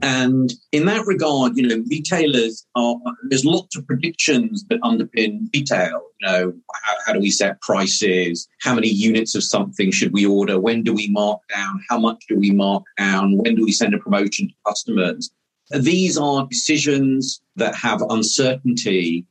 [0.00, 2.96] And in that regard, you know, retailers are,
[3.28, 6.02] there's lots of predictions that underpin retail.
[6.20, 6.52] You know,
[6.84, 8.48] how, how, do we set prices?
[8.60, 10.60] How many units of something should we order?
[10.60, 11.82] When do we mark down?
[11.88, 13.38] How much do we mark down?
[13.38, 15.30] When do we send a promotion to customers?
[15.70, 19.26] These are decisions that have uncertainty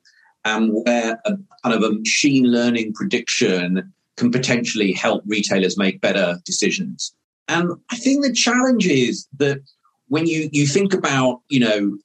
[0.45, 6.39] and where a kind of a machine learning prediction can potentially help retailers make better
[6.45, 7.13] decisions.
[7.47, 9.59] And I think the challenge is that
[10.07, 11.97] when you, you think about, you know,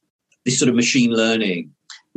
[0.44, 1.70] this sort of machine learning,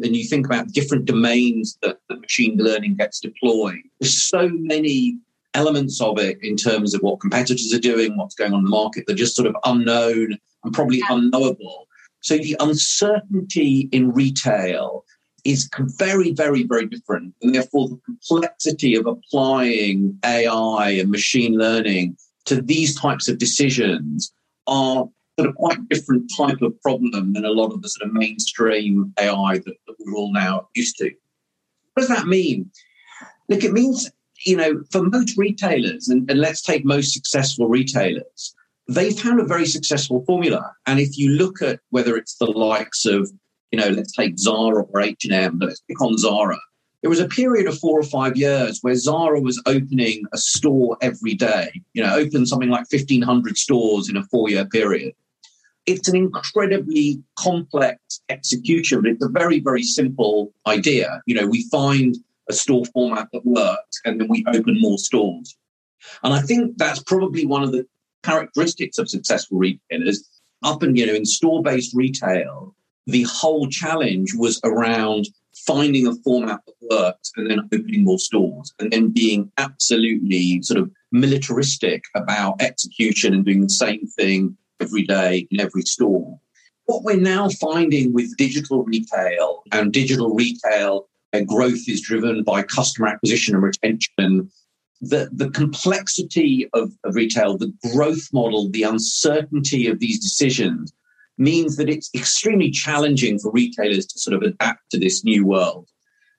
[0.04, 5.18] and you think about different domains that, that machine learning gets deployed, there's so many
[5.54, 8.70] elements of it in terms of what competitors are doing, what's going on in the
[8.70, 9.06] market.
[9.08, 11.88] They're just sort of unknown and probably unknowable.
[12.26, 15.06] So the uncertainty in retail
[15.44, 17.36] is very, very, very different.
[17.44, 24.34] And therefore, the complexity of applying AI and machine learning to these types of decisions
[24.66, 25.08] are
[25.38, 28.14] sort of quite a different type of problem than a lot of the sort of
[28.16, 31.12] mainstream AI that, that we're all now used to.
[31.94, 32.72] What does that mean?
[33.50, 34.10] Look, it means,
[34.48, 38.56] you know, for most retailers, and, and let's take most successful retailers,
[38.88, 40.74] they found a very successful formula.
[40.86, 43.32] And if you look at whether it's the likes of,
[43.72, 46.60] you know, let's take Zara or H&M, let's pick on Zara.
[47.02, 50.98] There was a period of four or five years where Zara was opening a store
[51.02, 55.14] every day, you know, opened something like 1,500 stores in a four year period
[55.86, 61.22] it's an incredibly complex execution, but it's a very, very simple idea.
[61.26, 62.18] You know, we find
[62.50, 65.56] a store format that works and then we open more stores.
[66.24, 67.88] And I think that's probably one of the
[68.26, 70.28] characteristics of successful retailers.
[70.64, 75.28] Up and, you know, in store based retail, the whole challenge was around
[75.66, 80.80] finding a format that worked and then opening more stores and then being absolutely sort
[80.80, 86.40] of militaristic about execution and doing the same thing every day in every store.
[86.86, 91.08] What we're now finding with digital retail and digital retail
[91.48, 94.50] growth is driven by customer acquisition and retention.
[95.02, 100.94] The, the complexity of, of retail, the growth model, the uncertainty of these decisions
[101.38, 105.88] means that it's extremely challenging for retailers to sort of adapt to this new world.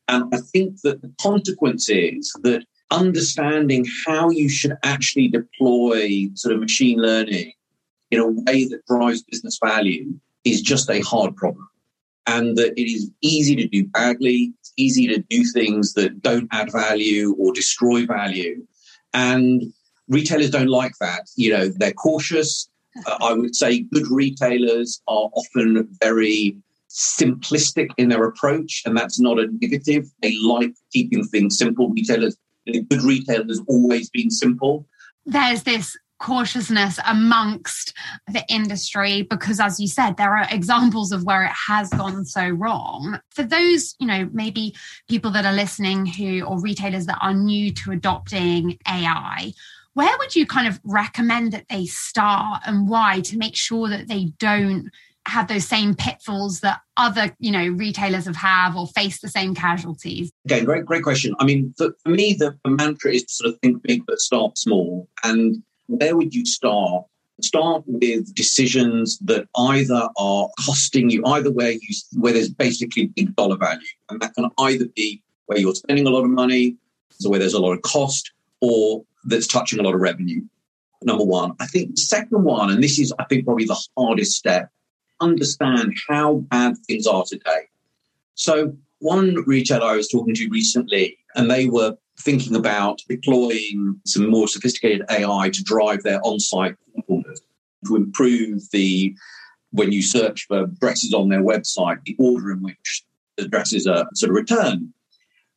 [0.09, 6.55] And I think that the consequence is that understanding how you should actually deploy sort
[6.55, 7.53] of machine learning
[8.11, 10.15] in a way that drives business value
[10.45, 11.69] is just a hard problem.
[12.29, 16.71] And that it is easy to do badly, easy to do things that don't add
[16.73, 18.65] value or destroy value.
[19.15, 19.63] And
[20.09, 21.29] retailers don't like that.
[21.37, 22.69] You know, they're cautious.
[23.07, 26.57] Uh, I would say good retailers are often very
[26.91, 30.07] simplistic in their approach, and that's not a negative.
[30.23, 31.91] They like keeping things simple.
[31.91, 32.37] Retailers,
[32.67, 34.87] good retailers, always been simple.
[35.27, 37.86] There's this cautiousness amongst
[38.29, 42.49] the industry because as you said there are examples of where it has gone so
[42.49, 43.21] wrong.
[43.31, 44.75] For those you know maybe
[45.09, 49.53] people that are listening who or retailers that are new to adopting ai
[49.97, 54.09] where would you kind of recommend that they start and why to make sure that
[54.09, 54.91] they don't
[55.27, 59.55] have those same pitfalls that other you know retailers have have or face the same
[59.55, 60.31] casualties?
[60.45, 61.35] Again great great question.
[61.39, 64.59] I mean for, for me the, mantra is to sort of think big but start
[64.59, 65.09] small.
[65.25, 67.07] And where would you start?
[67.47, 73.37] Start with decisions that either are costing you, either where you where there's basically big
[73.37, 76.77] dollar value, and that can either be where you're spending a lot of money,
[77.11, 80.43] so where there's a lot of cost, or that's touching a lot of revenue.
[81.03, 81.53] Number one.
[81.61, 84.71] I think the second one, and this is I think probably the hardest step,
[85.21, 87.69] understand how bad things are today.
[88.35, 94.31] So one retailer I was talking to recently, and they were thinking about deploying some
[94.31, 96.75] more sophisticated AI to drive their on-site
[97.07, 97.43] orders
[97.87, 99.15] to improve the
[99.71, 103.05] when you search for dresses on their website, the order in which
[103.37, 104.93] the dresses are sort of returned.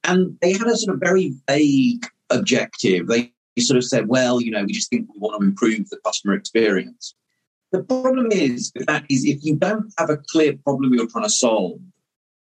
[0.03, 3.07] And they had a sort of very vague objective.
[3.07, 5.99] They sort of said, well, you know, we just think we want to improve the
[6.05, 7.15] customer experience.
[7.71, 11.29] The problem is that is if you don't have a clear problem you're trying to
[11.29, 11.79] solve,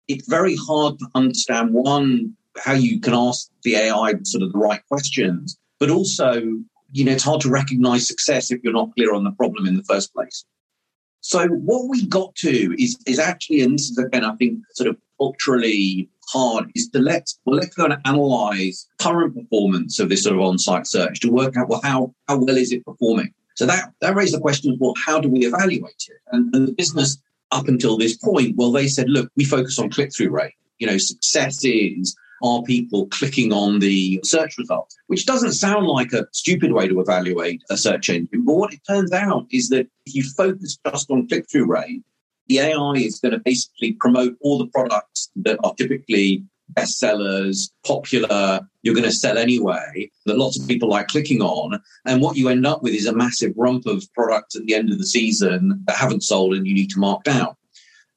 [0.07, 4.59] it's very hard to understand one how you can ask the AI sort of the
[4.59, 6.59] right questions, but also
[6.93, 9.76] you know it's hard to recognize success if you're not clear on the problem in
[9.76, 10.45] the first place.
[11.20, 14.89] So what we got to is is actually, and this is again I think sort
[14.89, 20.22] of culturally hard, is to let well let's go and analyze current performance of this
[20.22, 23.32] sort of on-site search to work out well how how well is it performing.
[23.59, 26.20] So that, that raised the question of, well, how do we evaluate it?
[26.30, 27.20] And, and the business
[27.51, 30.55] up until this point, well, they said, look, we focus on click through rate.
[30.78, 36.12] You know, success is are people clicking on the search results, which doesn't sound like
[36.12, 38.45] a stupid way to evaluate a search engine.
[38.45, 42.03] But what it turns out is that if you focus just on click through rate,
[42.49, 48.61] the AI is going to basically promote all the products that are typically bestsellers, popular,
[48.82, 51.80] you're going to sell anyway, that lots of people like clicking on.
[52.05, 54.93] And what you end up with is a massive rump of products at the end
[54.93, 57.55] of the season that haven't sold and you need to mark down.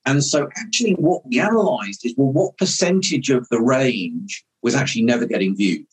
[0.05, 5.03] And so, actually, what we analyzed is well, what percentage of the range was actually
[5.03, 5.85] never getting viewed?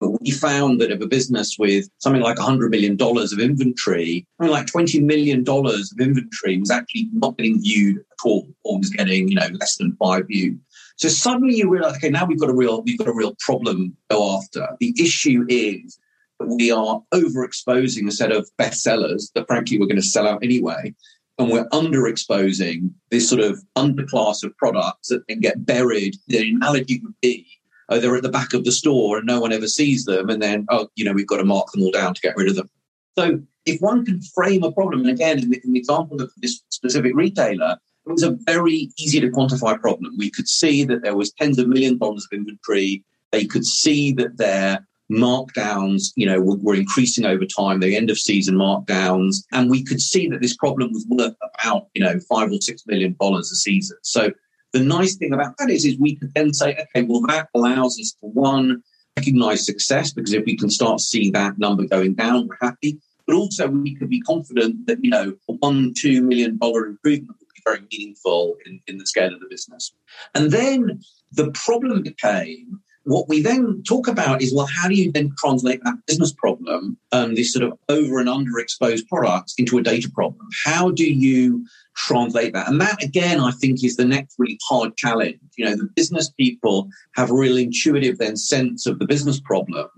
[0.00, 4.52] But we found that if a business with something like $100 million of inventory, something
[4.52, 9.28] like $20 million of inventory was actually not getting viewed at all, or was getting,
[9.28, 10.58] you know, less than five views.
[10.96, 13.90] So suddenly you realize, okay, now we've got a real, we've got a real problem
[13.90, 14.68] to go after.
[14.80, 15.98] The issue is
[16.40, 20.42] that we are overexposing a set of bestsellers that frankly we're going to sell out
[20.42, 20.94] anyway.
[21.38, 26.16] And we're underexposing this sort of underclass of products that can get buried.
[26.28, 27.46] The analogy would be,
[27.90, 30.30] oh, they're at the back of the store and no one ever sees them.
[30.30, 32.48] And then, oh, you know, we've got to mark them all down to get rid
[32.48, 32.70] of them.
[33.18, 36.30] So if one can frame a problem, and again, in the, in the example of
[36.38, 37.76] this specific retailer,
[38.06, 40.14] it was a very easy to quantify problem.
[40.16, 43.04] We could see that there was tens of million dollars of inventory.
[43.32, 48.10] They could see that their markdowns, you know, were, were, increasing over time, the end
[48.10, 49.44] of season markdowns.
[49.52, 52.82] And we could see that this problem was worth about, you know, five or six
[52.86, 53.96] million dollars a season.
[54.02, 54.32] So
[54.72, 57.98] the nice thing about that is, is we could then say, okay, well, that allows
[58.00, 58.82] us to one,
[59.16, 62.98] recognize success because if we can start seeing that number going down, we're happy.
[63.26, 67.36] But also we could be confident that, you know, a one, two million dollar improvement
[67.40, 69.92] would be very meaningful in, in the scale of the business.
[70.34, 71.00] And then
[71.32, 75.80] the problem became what we then talk about is well, how do you then translate
[75.84, 80.48] that business problem, um, this sort of over and underexposed products, into a data problem?
[80.64, 82.68] How do you translate that?
[82.68, 85.38] And that, again, I think is the next really hard challenge.
[85.56, 89.88] You know, the business people have a real intuitive then sense of the business problem,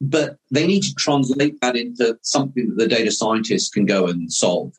[0.00, 4.32] but they need to translate that into something that the data scientists can go and
[4.32, 4.72] solve.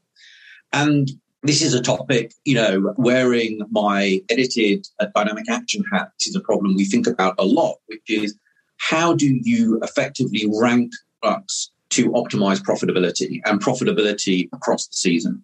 [0.74, 1.10] And
[1.48, 6.76] this is a topic, you know, wearing my edited uh, DynamicAction hat is a problem
[6.76, 8.36] we think about a lot, which is
[8.78, 10.92] how do you effectively rank
[11.22, 15.44] products to optimize profitability and profitability across the season?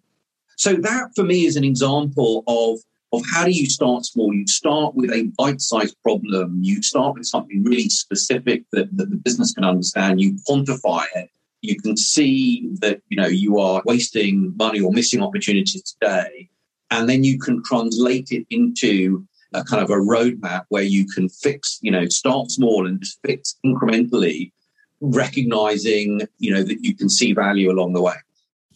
[0.56, 2.80] So that for me is an example of
[3.12, 4.34] of how do you start small?
[4.34, 6.58] You start with a bite-sized problem.
[6.62, 10.20] You start with something really specific that, that the business can understand.
[10.20, 11.30] You quantify it
[11.64, 16.48] you can see that you know you are wasting money or missing opportunities today.
[16.90, 21.28] And then you can translate it into a kind of a roadmap where you can
[21.28, 24.52] fix you know start small and just fix incrementally
[25.00, 28.16] recognizing you know that you can see value along the way.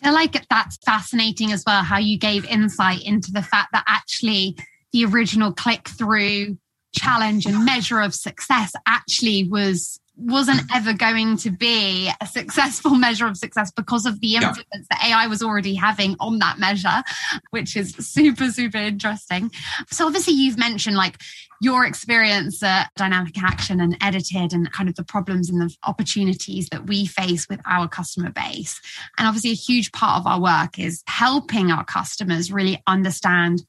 [0.02, 4.56] I like that's fascinating as well how you gave insight into the fact that actually
[4.92, 6.56] the original click through
[6.94, 13.26] challenge and measure of success actually was wasn't ever going to be a successful measure
[13.26, 14.80] of success because of the influence yeah.
[14.90, 17.02] that AI was already having on that measure,
[17.50, 19.50] which is super, super interesting.
[19.90, 21.20] So, obviously, you've mentioned like
[21.60, 26.86] your experience at DynamicAction and edited and kind of the problems and the opportunities that
[26.86, 28.80] we face with our customer base.
[29.18, 33.64] And obviously, a huge part of our work is helping our customers really understand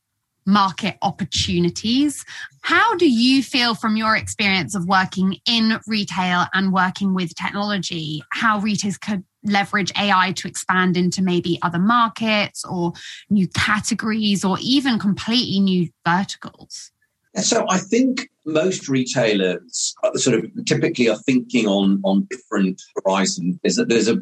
[0.50, 2.26] market opportunities.
[2.62, 8.22] How do you feel from your experience of working in retail and working with technology,
[8.32, 12.94] how retailers could leverage AI to expand into maybe other markets or
[13.30, 16.92] new categories or even completely new verticals?
[17.36, 23.58] So I think most retailers uh, sort of typically are thinking on on different horizons.
[23.62, 24.18] There's a, there's a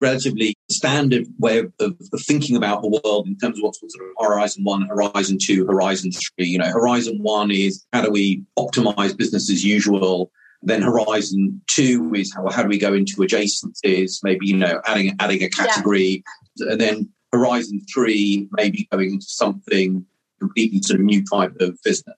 [0.00, 4.08] relatively standard way of, of, of, thinking about the world in terms of what's sort
[4.08, 6.46] of horizon one, horizon two, horizon three.
[6.46, 10.30] You know, horizon one is how do we optimize business as usual?
[10.62, 15.14] Then horizon two is how, how do we go into adjacencies, maybe, you know, adding,
[15.20, 16.22] adding a category.
[16.56, 16.72] Yeah.
[16.72, 20.04] And then horizon three, maybe going into something
[20.38, 22.16] completely sort of new type of business.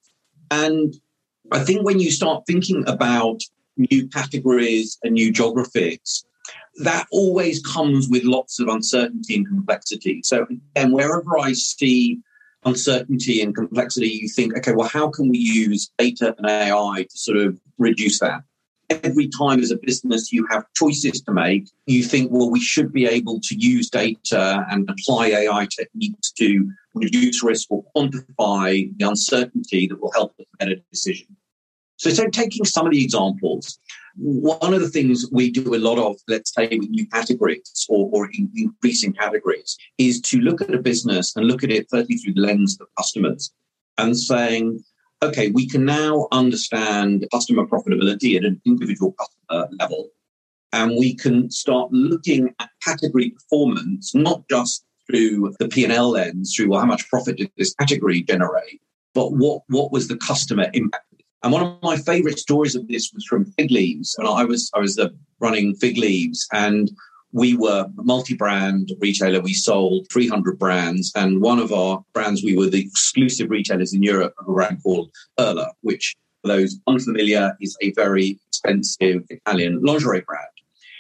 [0.51, 0.95] And
[1.51, 3.41] I think when you start thinking about
[3.77, 6.25] new categories and new geographies,
[6.77, 10.23] that always comes with lots of uncertainty and complexity.
[10.25, 12.21] So, and wherever I see
[12.65, 17.19] uncertainty and complexity, you think, okay, well, how can we use data and AI to
[17.19, 18.43] sort of reduce that?
[18.91, 22.93] Every time as a business you have choices to make, you think, well, we should
[22.93, 29.09] be able to use data and apply AI techniques to reduce risk or quantify the
[29.09, 31.37] uncertainty that will help us make a decision.
[32.03, 33.79] So, so taking some of the examples,
[34.17, 38.11] one of the things we do a lot of, let's say with new categories or,
[38.13, 42.35] or increasing categories, is to look at a business and look at it firstly through
[42.35, 43.53] the lens of customers
[43.99, 44.83] and saying,
[45.23, 50.09] okay, we can now understand customer profitability at an individual customer level.
[50.73, 56.71] And we can start looking at category performance, not just through the P&L lens, through
[56.71, 58.81] well, how much profit did this category generate,
[59.15, 61.05] but what, what was the customer impact
[61.43, 64.15] and one of my favorite stories of this was from Figleaves.
[64.19, 65.09] And I was I was uh,
[65.41, 66.91] running Figleaves, and
[67.33, 69.41] we were a multi-brand retailer.
[69.41, 74.03] We sold 300 brands, and one of our brands, we were the exclusive retailers in
[74.03, 79.83] Europe of a brand called Perla, which, for those unfamiliar, is a very expensive Italian
[79.83, 80.47] lingerie brand.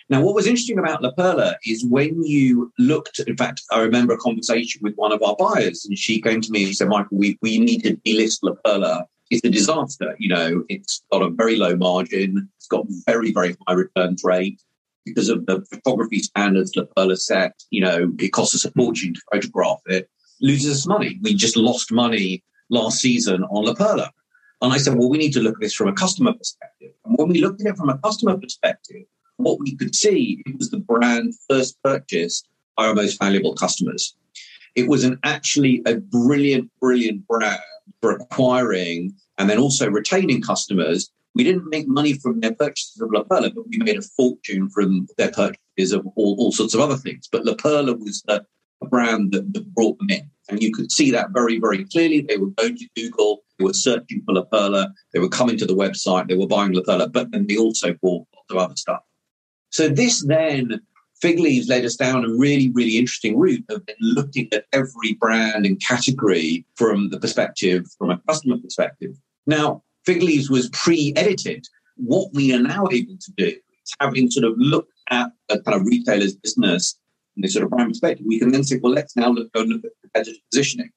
[0.08, 4.14] Now, what was interesting about La Perla is when you looked, in fact, I remember
[4.14, 7.16] a conversation with one of our buyers, and she came to me and said, Michael,
[7.18, 10.14] we, we need to delist La Perla it's a disaster.
[10.18, 12.50] You know, it's got a very low margin.
[12.58, 14.60] It's got very, very high returns rate
[15.06, 17.54] because of the photography standards La Perla set.
[17.70, 20.10] You know, it costs us a fortune to photograph it.
[20.42, 21.18] Loses us money.
[21.22, 24.12] We just lost money last season on La Perla.
[24.60, 26.92] And I said, well, we need to look at this from a customer perspective.
[27.06, 29.04] And when we looked at it from a customer perspective,
[29.38, 34.14] what we could see it was the brand first purchased by our most valuable customers.
[34.74, 37.60] It was an actually a brilliant, brilliant brand
[38.02, 41.10] for acquiring and then also retaining customers.
[41.34, 44.68] We didn't make money from their purchases of La Perla, but we made a fortune
[44.68, 47.28] from their purchases of all, all sorts of other things.
[47.30, 48.42] But La Perla was a,
[48.82, 50.30] a brand that, that, brought them in.
[50.50, 52.20] And you could see that very, very clearly.
[52.20, 55.66] They were going to Google, they were searching for La Perla, they were coming to
[55.66, 58.76] the website, they were buying La Perla, but then they also bought lots of other
[58.76, 59.00] stuff.
[59.70, 60.82] So this then
[61.22, 65.80] Figleaves led us down a really, really interesting route of looking at every brand and
[65.80, 69.16] category from the perspective, from a customer perspective.
[69.46, 71.64] Now, Figleaves was pre-edited.
[71.96, 75.80] What we are now able to do is having sort of looked at a kind
[75.80, 76.98] of retailer's business
[77.34, 79.62] from this sort of brand perspective, we can then say, well, let's now look, go
[79.62, 80.90] look at competitive positioning.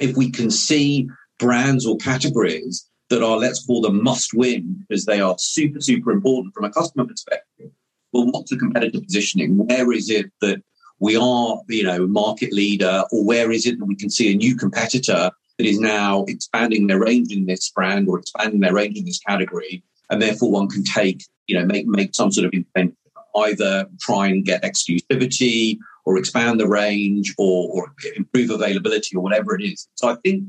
[0.00, 1.08] If we can see
[1.38, 6.10] brands or categories that are, let's call them must win because they are super, super
[6.10, 7.70] important from a customer perspective,
[8.12, 9.56] well, what's the competitive positioning?
[9.66, 10.62] Where is it that
[10.98, 14.36] we are, you know, market leader, or where is it that we can see a
[14.36, 18.98] new competitor that is now expanding their range in this brand or expanding their range
[18.98, 22.52] in this category, and therefore one can take, you know, make make some sort of
[22.52, 22.94] intent,
[23.36, 29.54] either try and get exclusivity or expand the range or, or improve availability or whatever
[29.54, 29.88] it is.
[29.94, 30.44] So I think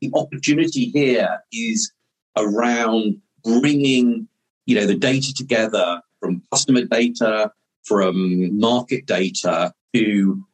[0.00, 1.92] the opportunity here is
[2.36, 4.28] around bringing,
[4.66, 7.50] you know, the data together from customer data,
[7.84, 10.44] from market data to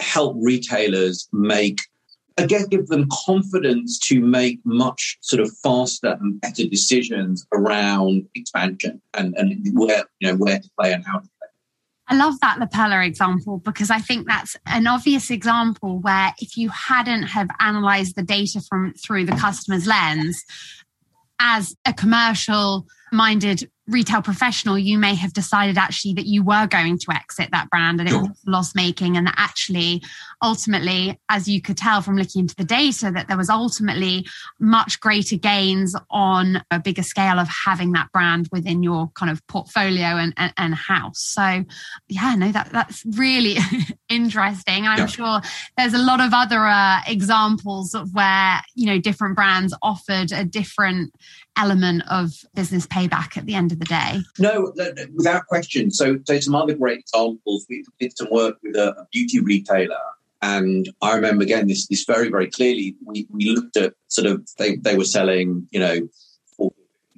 [0.00, 1.80] help retailers make
[2.36, 9.00] again give them confidence to make much sort of faster and better decisions around expansion
[9.14, 11.48] and, and where you know where to play and how to play.
[12.08, 16.56] I love that La Perla example because I think that's an obvious example where if
[16.56, 20.44] you hadn't have analyzed the data from through the customer's lens
[21.40, 26.98] as a commercial minded retail professional, you may have decided actually that you were going
[26.98, 30.02] to exit that brand and it was loss making, and that actually,
[30.42, 34.26] ultimately, as you could tell from looking into the data, that there was ultimately
[34.58, 39.46] much greater gains on a bigger scale of having that brand within your kind of
[39.48, 41.20] portfolio and, and, and house.
[41.20, 41.64] So,
[42.08, 43.56] yeah, no, that that's really
[44.08, 44.86] interesting.
[44.86, 45.06] I'm yeah.
[45.06, 45.40] sure
[45.76, 50.44] there's a lot of other uh, examples of where you know different brands offered a
[50.44, 51.12] different
[51.56, 54.20] element of business payback at the end of the day.
[54.38, 54.72] No,
[55.14, 55.90] without question.
[55.90, 57.66] So, so some other great examples.
[57.68, 59.96] We did some work with a, a beauty retailer.
[60.42, 62.96] And I remember again this this very very clearly.
[63.02, 66.08] We, we looked at sort of they, they were selling you know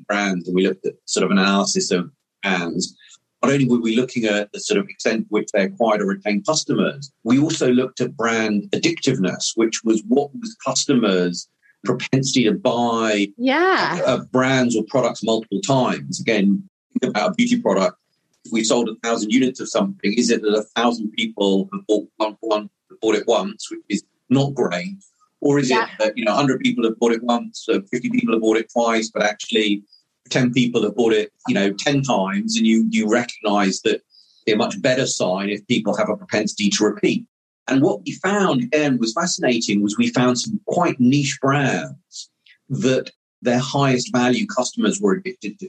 [0.06, 2.10] brands, and we looked at sort of an analysis of
[2.42, 2.94] brands.
[3.42, 6.06] not only were we looking at the sort of extent to which they acquired or
[6.06, 11.48] retained customers, we also looked at brand addictiveness, which was what was customers'
[11.86, 14.00] propensity to buy yeah.
[14.04, 16.20] uh, brands or products multiple times.
[16.20, 16.68] Again,
[17.00, 17.96] think about a beauty product.
[18.44, 21.86] If we sold a thousand units of something, is it that a thousand people have
[21.86, 22.70] bought one, one
[23.00, 24.96] bought it once, which is not great?
[25.40, 25.84] Or is yeah.
[25.84, 28.56] it that, you know, 100 people have bought it once, so 50 people have bought
[28.56, 29.82] it twice, but actually
[30.30, 34.02] 10 people have bought it, you know, 10 times, and you, you recognize that
[34.46, 37.26] they're a much better sign if people have a propensity to repeat.
[37.68, 42.30] And what we found again was fascinating was we found some quite niche brands
[42.68, 43.10] that
[43.42, 45.68] their highest value customers were addicted to.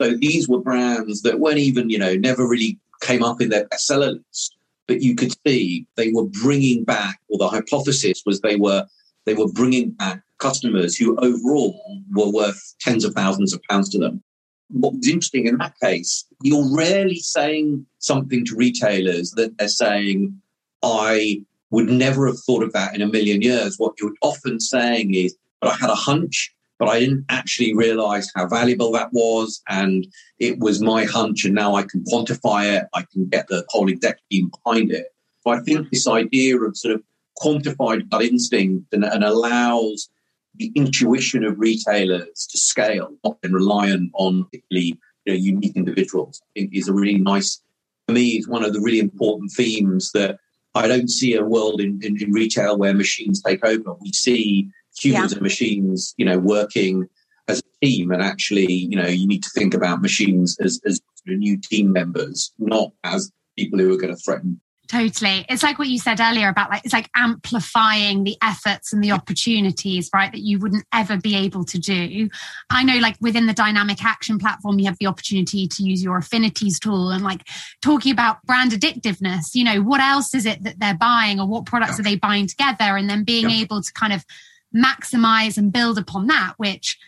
[0.00, 3.66] So these were brands that weren't even, you know, never really came up in their
[3.66, 4.56] bestseller list,
[4.86, 8.86] but you could see they were bringing back, or the hypothesis was they were
[9.24, 13.98] they were bringing back customers who overall were worth tens of thousands of pounds to
[13.98, 14.22] them.
[14.68, 20.40] What was interesting in that case, you're rarely saying something to retailers that they're saying,
[20.84, 23.78] I would never have thought of that in a million years.
[23.78, 28.30] What you're often saying is, but I had a hunch, but I didn't actually realize
[28.34, 29.62] how valuable that was.
[29.68, 30.06] And
[30.38, 32.84] it was my hunch, and now I can quantify it.
[32.92, 35.06] I can get the whole exec team behind it.
[35.42, 37.02] So I think this idea of sort of
[37.42, 40.08] quantified gut instinct and, and allows
[40.56, 46.40] the intuition of retailers to scale, not been reliant on particularly you know, unique individuals,
[46.44, 47.60] I think is a really nice,
[48.06, 50.38] for me, it's one of the really important themes that
[50.74, 53.94] I don't see a world in, in, in retail where machines take over.
[54.00, 55.36] We see humans yeah.
[55.36, 57.08] and machines, you know, working
[57.48, 58.10] as a team.
[58.10, 62.52] And actually, you know, you need to think about machines as, as new team members,
[62.58, 65.46] not as people who are going to threaten Totally.
[65.48, 69.12] It's like what you said earlier about like, it's like amplifying the efforts and the
[69.12, 70.30] opportunities, right?
[70.30, 72.28] That you wouldn't ever be able to do.
[72.68, 76.78] I know like within the DynamicAction platform, you have the opportunity to use your affinities
[76.78, 77.46] tool and like
[77.80, 81.64] talking about brand addictiveness, you know, what else is it that they're buying or what
[81.64, 82.00] products yeah.
[82.00, 82.96] are they buying together?
[82.96, 83.62] And then being yeah.
[83.62, 84.24] able to kind of
[84.74, 86.98] maximize and build upon that, which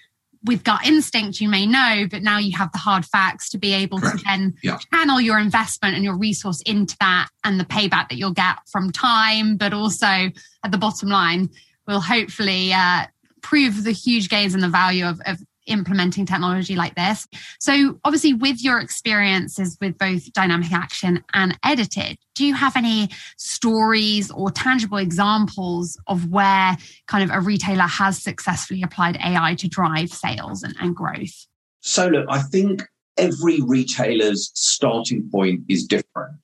[0.46, 3.72] with gut instinct you may know but now you have the hard facts to be
[3.72, 4.18] able Correct.
[4.18, 4.78] to then yeah.
[4.92, 8.90] channel your investment and your resource into that and the payback that you'll get from
[8.90, 11.50] time but also at the bottom line
[11.86, 13.06] will hopefully uh,
[13.42, 17.26] prove the huge gains and the value of, of implementing technology like this.
[17.60, 24.30] So, obviously, with your experiences with both DynamicAction and edited, do you have any stories
[24.30, 30.10] or tangible examples of where kind of a retailer has successfully applied AI to drive
[30.10, 31.46] sales and, and growth?
[31.80, 32.82] So, look, I think
[33.16, 36.36] every retailer's starting point is different.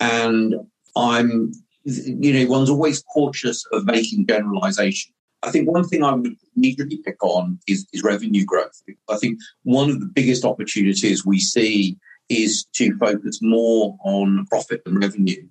[0.00, 0.54] And
[0.96, 1.52] I'm,
[1.84, 5.14] you know, one's always cautious of making generalizations.
[5.42, 8.82] I think one thing I would immediately pick on is, is revenue growth.
[9.08, 14.82] I think one of the biggest opportunities we see is to focus more on profit
[14.86, 15.46] and revenue.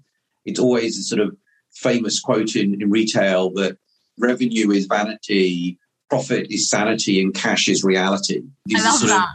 [0.45, 1.35] It's always a sort of
[1.73, 3.77] famous quote in, in retail that
[4.17, 5.77] revenue is vanity,
[6.09, 8.41] profit is sanity, and cash is reality.
[8.65, 9.29] These I love that.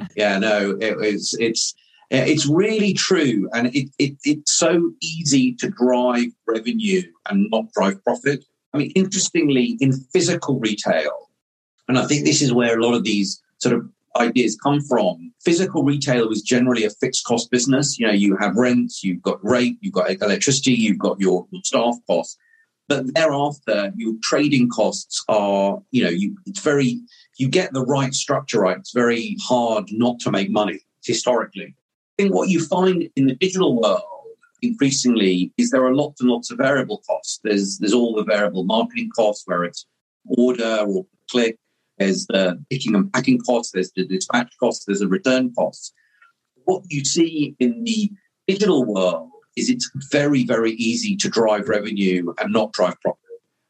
[0.00, 1.74] Of, yeah, no, it, it's it's
[2.10, 8.02] it's really true, and it, it it's so easy to drive revenue and not drive
[8.04, 8.44] profit.
[8.72, 11.30] I mean, interestingly, in physical retail,
[11.88, 15.32] and I think this is where a lot of these sort of ideas come from.
[15.44, 17.98] Physical retail is generally a fixed cost business.
[17.98, 21.62] You know, you have rents, you've got rate, you've got electricity, you've got your, your
[21.64, 22.36] staff costs.
[22.88, 27.00] But thereafter, your trading costs are, you know, you, it's very,
[27.36, 28.78] you get the right structure right.
[28.78, 31.74] It's very hard not to make money historically.
[32.18, 34.02] I think what you find in the digital world
[34.62, 37.40] increasingly is there are lots and lots of variable costs.
[37.42, 39.86] There's there's all the variable marketing costs where it's
[40.24, 41.58] order or click.
[41.98, 43.72] There's the picking and packing costs.
[43.72, 44.84] There's the dispatch costs.
[44.84, 45.92] There's the return costs.
[46.64, 48.10] What you see in the
[48.46, 53.20] digital world is it's very very easy to drive revenue and not drive profit.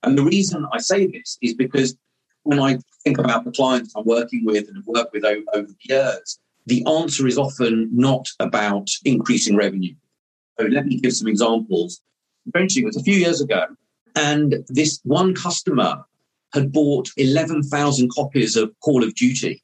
[0.03, 1.97] And the reason I say this is because
[2.45, 5.67] when I think about the clients I'm working with and have worked with over, over
[5.67, 9.95] the years, the answer is often not about increasing revenue
[10.59, 12.01] let me give some examples.
[12.47, 13.67] Eventually, it was a few years ago,
[14.15, 16.05] and this one customer
[16.53, 19.63] had bought 11,000 copies of Call of Duty.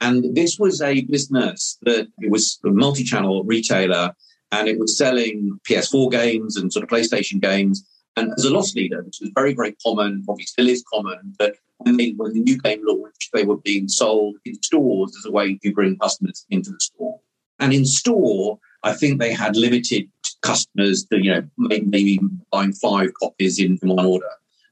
[0.00, 4.14] And this was a business that it was a multi channel retailer
[4.52, 7.86] and it was selling PS4 games and sort of PlayStation games.
[8.16, 11.54] And as a loss leader, which was very, very common, probably still is common, that
[11.78, 15.30] when, they, when the new game launched, they were being sold in stores as a
[15.30, 17.20] way to bring customers into the store.
[17.58, 20.08] And in store, I think they had limited
[20.42, 22.18] customers to, you know, maybe
[22.50, 24.30] buying five copies in one order.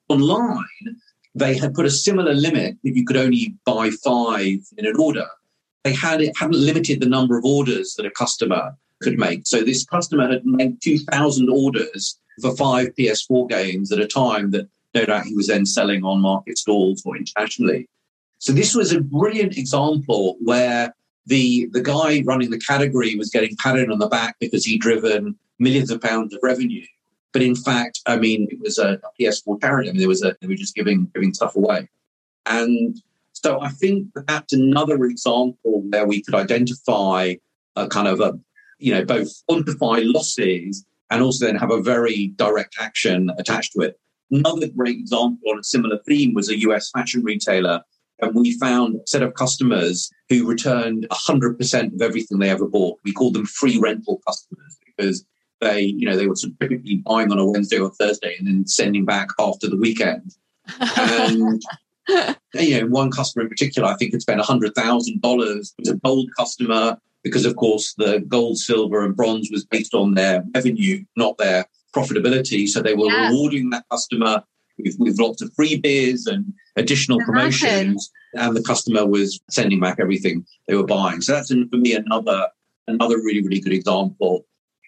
[0.08, 0.96] Online,
[1.34, 5.26] they had put a similar limit that you could only buy five in an order.
[5.84, 9.46] they had it hadn't limited the number of orders that a customer could make.
[9.46, 14.68] So this customer had made 2,000 orders for five PS4 games at a time that
[14.94, 17.88] no doubt he was then selling on market stalls or internationally.
[18.38, 20.94] So this was a brilliant example where
[21.28, 25.36] the the guy running the category was getting patted on the back because he'd driven
[25.58, 26.84] millions of pounds of revenue.
[27.32, 29.90] But in fact, I mean, it was a, PS4 charity.
[29.90, 31.88] I mean, there was a they were just giving giving stuff away,
[32.46, 32.96] and
[33.32, 37.34] so I think that's another example where we could identify
[37.76, 38.38] a kind of a
[38.78, 43.80] you know both quantify losses and also then have a very direct action attached to
[43.80, 44.00] it.
[44.30, 47.82] Another great example on a similar theme was a US fashion retailer.
[48.20, 52.98] And we found a set of customers who returned 100% of everything they ever bought.
[53.04, 55.24] We called them free rental customers because
[55.60, 58.46] they, you know, they were sort of typically buying on a Wednesday or Thursday and
[58.46, 60.34] then sending back after the weekend.
[60.96, 61.62] And
[62.54, 64.72] you know, one customer in particular, I think had spent $100,000.
[64.74, 69.94] It was a gold customer because, of course, the gold, silver, and bronze was based
[69.94, 72.68] on their revenue, not their profitability.
[72.68, 73.28] So they were yeah.
[73.28, 74.42] rewarding that customer
[74.78, 79.98] with, with, lots of free beers and additional promotions, and the customer was sending back
[80.00, 81.20] everything they were buying.
[81.20, 82.48] So that's for me another
[82.86, 84.46] another really really good example.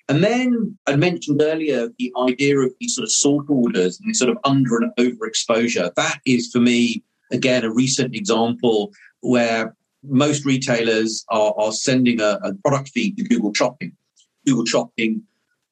[0.09, 4.31] And then I mentioned earlier the idea of these sort of sort orders and sort
[4.31, 5.91] of under and over exposure.
[5.97, 12.39] That is for me again a recent example where most retailers are, are sending a,
[12.43, 13.93] a product feed to Google Shopping.
[14.47, 15.23] Google Shopping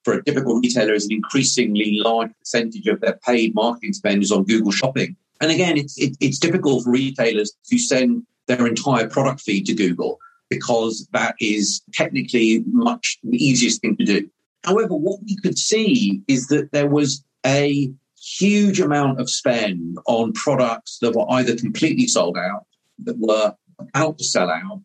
[0.05, 4.33] for a typical retailer is an increasingly large percentage of their paid marketing spend is
[4.33, 5.17] on Google Shopping.
[5.41, 9.75] And again, it's it, it's typical for retailers to send their entire product feed to
[9.75, 10.19] Google
[10.51, 14.29] because that is technically much the easiest thing to do.
[14.65, 20.33] However, what we could see is that there was a huge amount of spend on
[20.33, 22.67] products that were either completely sold out,
[23.05, 24.83] that were about to sell out,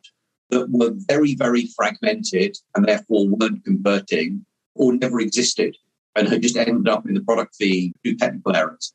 [0.49, 4.45] that were very, very fragmented and therefore weren't converting
[4.75, 5.75] or never existed
[6.15, 8.93] and had just ended up in the product feed through technical errors.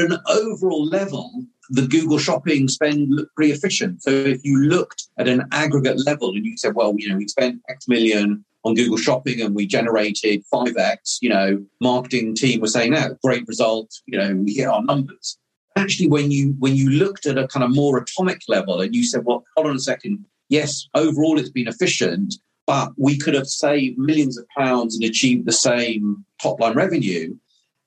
[0.00, 4.02] At an overall level, the Google shopping spend looked pretty efficient.
[4.02, 7.28] So if you looked at an aggregate level and you said, well, you know, we
[7.28, 12.72] spent X million on Google shopping and we generated 5X, you know, marketing team was
[12.72, 15.38] saying, that great result, you know, we hit our numbers.
[15.76, 19.04] Actually, when you when you looked at a kind of more atomic level and you
[19.04, 22.36] said, well, hold on a second, yes, overall it's been efficient,
[22.66, 27.34] but we could have saved millions of pounds and achieved the same top line revenue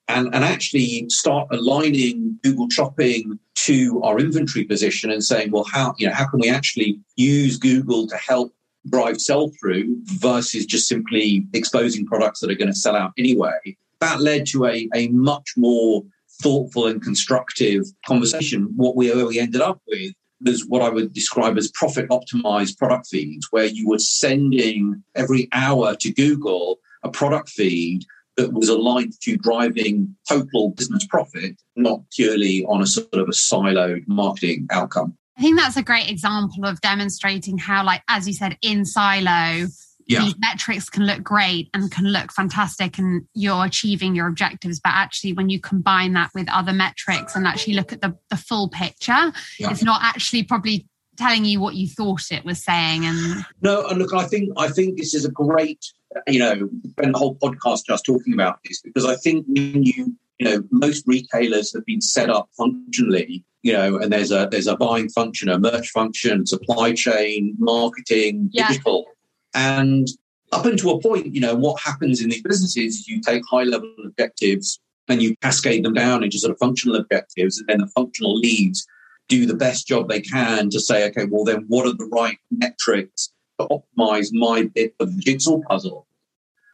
[0.08, 5.96] and, and actually start aligning Google Shopping to our inventory position and saying, well, how,
[5.98, 8.54] you know, how can we actually use Google to help
[8.90, 13.78] drive sell through versus just simply exposing products that are going to sell out anyway?
[14.02, 16.04] That led to a, a much more
[16.42, 18.74] thoughtful and constructive conversation.
[18.76, 23.08] What we, we ended up with was what I would describe as profit optimized product
[23.08, 28.04] feeds, where you were sending every hour to Google a product feed
[28.38, 33.32] that was aligned to driving total business profit, not purely on a sort of a
[33.32, 35.16] siloed marketing outcome.
[35.38, 39.68] I think that's a great example of demonstrating how, like, as you said, in silo,
[40.06, 40.20] yeah.
[40.20, 44.80] these metrics can look great and can look fantastic and you're achieving your objectives.
[44.80, 48.38] But actually, when you combine that with other metrics and actually look at the, the
[48.38, 49.72] full picture, yeah.
[49.72, 53.06] it's not actually probably telling you what you thought it was saying.
[53.06, 55.84] And no, and look, I think I think this is a great,
[56.28, 60.16] you know, spend the whole podcast just talking about this because I think when you
[60.40, 64.66] you know most retailers have been set up functionally you know and there's a there's
[64.66, 68.68] a buying function a merch function supply chain marketing yeah.
[68.68, 69.06] digital
[69.54, 70.08] and
[70.54, 73.64] up until a point, you know, what happens in these businesses is you take high
[73.64, 77.88] level objectives and you cascade them down into sort of functional objectives, and then the
[77.88, 78.86] functional leads
[79.28, 82.38] do the best job they can to say, okay, well, then what are the right
[82.52, 86.08] metrics to optimize my bit of the jigsaw puzzle?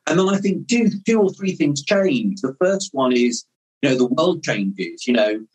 [0.08, 2.42] And then I think two, two or three things change.
[2.42, 3.46] The first one is,
[3.82, 5.08] you know, the world changes.
[5.08, 5.46] You know,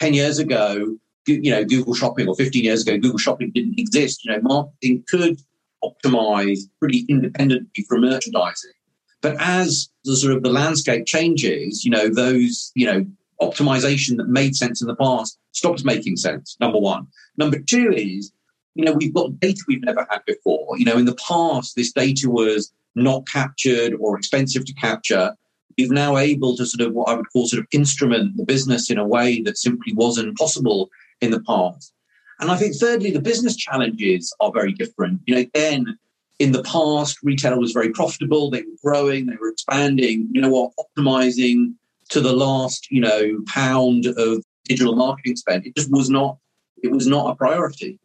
[0.00, 4.24] 10 years ago, you know, Google Shopping or 15 years ago, Google Shopping didn't exist.
[4.24, 5.40] You know, marketing could
[5.82, 8.72] optimize pretty independently from merchandising.
[9.20, 13.06] But as the sort of the landscape changes, you know, those, you know,
[13.40, 17.06] optimization that made sense in the past stops making sense, number one.
[17.36, 18.32] Number two is,
[18.74, 20.78] you know, we've got data we've never had before.
[20.78, 25.34] You know, in the past, this data was not captured or expensive to capture.
[25.76, 28.90] We've now able to sort of what I would call sort of instrument the business
[28.90, 31.92] in a way that simply wasn't possible in the past.
[32.40, 35.20] And I think thirdly, the business challenges are very different.
[35.26, 35.98] You know, again,
[36.38, 38.50] in the past, retail was very profitable.
[38.50, 40.28] They were growing, they were expanding.
[40.32, 40.72] You know what?
[40.76, 41.74] Optimizing
[42.08, 45.66] to the last, you know, pound of digital marketing spend.
[45.66, 46.36] It just was not.
[46.82, 48.00] It was not a priority.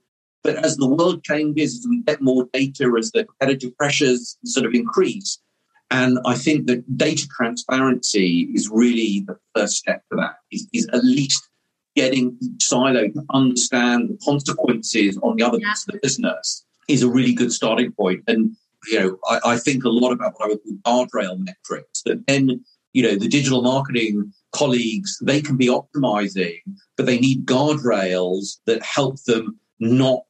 [0.47, 4.65] But as the world changes, as we get more data, as the competitive pressures sort
[4.65, 5.39] of increase,
[5.91, 10.87] and I think that data transparency is really the first step to that, is, is
[10.93, 11.49] at least
[11.97, 15.71] getting each silo to understand the consequences on the other yeah.
[15.71, 18.23] of the business is a really good starting point.
[18.25, 18.55] And,
[18.89, 22.25] you know, I, I think a lot about what I would call guardrail metrics that
[22.25, 26.59] then, you know, the digital marketing colleagues, they can be optimizing,
[26.95, 30.21] but they need guardrails that help them not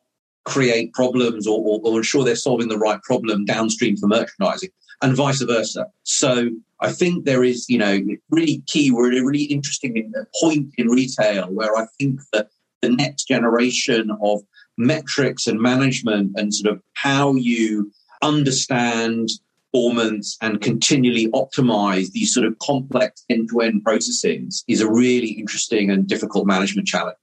[0.48, 4.70] create problems or, or, or ensure they're solving the right problem downstream for merchandising
[5.02, 5.88] and vice versa.
[6.04, 8.90] So I think there is, you know, really key.
[8.92, 12.50] We're at a really interesting point in retail where I think that
[12.82, 14.42] the next generation of
[14.78, 17.92] metrics and management and sort of how you
[18.22, 19.30] understand
[19.72, 26.08] performance and continually optimize these sort of complex end-to-end processes is a really interesting and
[26.08, 27.18] difficult management challenge.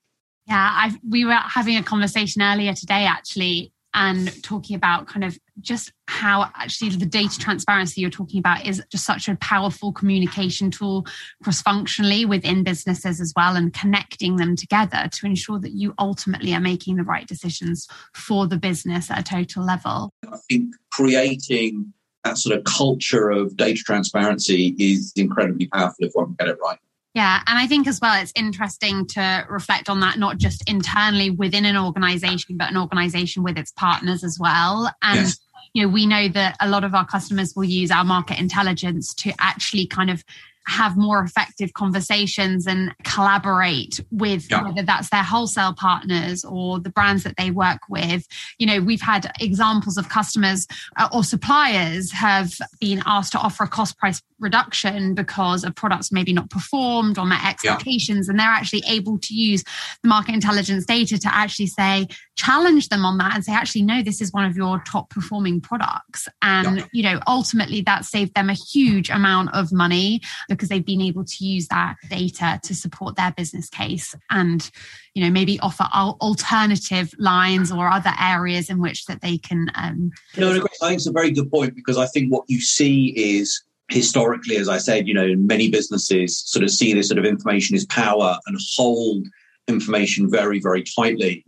[0.46, 5.38] Yeah, I've, we were having a conversation earlier today actually and talking about kind of
[5.60, 10.70] just how actually the data transparency you're talking about is just such a powerful communication
[10.70, 11.06] tool
[11.42, 16.52] cross functionally within businesses as well and connecting them together to ensure that you ultimately
[16.52, 20.10] are making the right decisions for the business at a total level.
[20.26, 21.92] I think creating
[22.24, 26.58] that sort of culture of data transparency is incredibly powerful if one can get it
[26.60, 26.78] right.
[27.14, 27.40] Yeah.
[27.46, 31.64] And I think as well, it's interesting to reflect on that, not just internally within
[31.64, 34.92] an organization, but an organization with its partners as well.
[35.00, 35.38] And, yes.
[35.74, 39.14] you know, we know that a lot of our customers will use our market intelligence
[39.14, 40.24] to actually kind of
[40.66, 44.62] have more effective conversations and collaborate with yeah.
[44.62, 48.26] whether that's their wholesale partners or the brands that they work with.
[48.58, 53.64] You know, we've had examples of customers uh, or suppliers have been asked to offer
[53.64, 58.26] a cost price reduction because of products maybe not performed or met expectations.
[58.26, 58.32] Yeah.
[58.32, 59.64] And they're actually able to use
[60.02, 62.08] the market intelligence data to actually say,
[62.44, 65.60] challenge them on that and say, actually, no, this is one of your top performing
[65.60, 66.28] products.
[66.42, 66.84] And, yeah.
[66.92, 71.24] you know, ultimately that saved them a huge amount of money because they've been able
[71.24, 74.70] to use that data to support their business case and
[75.14, 80.10] you know maybe offer alternative lines or other areas in which that they can um
[80.36, 83.12] no, no i think it's a very good point because i think what you see
[83.16, 87.24] is historically as i said you know many businesses sort of see this sort of
[87.24, 89.24] information as power and hold
[89.68, 91.44] information very very tightly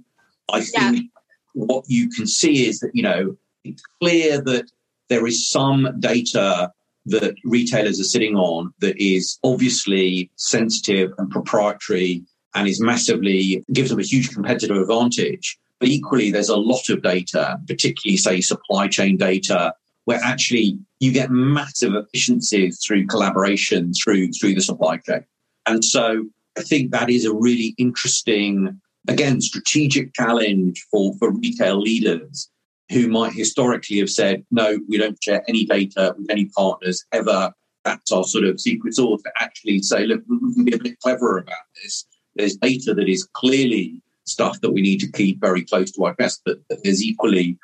[0.53, 1.11] i think
[1.55, 4.71] what you can see is that you know it's clear that
[5.09, 6.73] there is some data
[7.07, 12.25] that retailers are sitting on that is obviously sensitive and proprietary
[12.55, 15.59] and is massively gives them a huge competitive advantage.
[15.79, 19.75] But equally, there's a lot of data, particularly say supply chain data,
[20.07, 25.25] where actually you get massive efficiencies through collaboration through through the supply chain.
[25.67, 26.25] And so
[26.57, 32.51] I think that is a really interesting, again, strategic challenge for, for retail leaders
[32.91, 37.53] who might historically have said, no, we don't share any data with any partners ever.
[37.85, 40.99] That's our sort of secret sauce to actually say, look, we can be a bit
[41.01, 42.07] cleverer about this.
[42.35, 46.15] There's data that is clearly stuff that we need to keep very close to our
[46.17, 47.59] chest, but, there's equally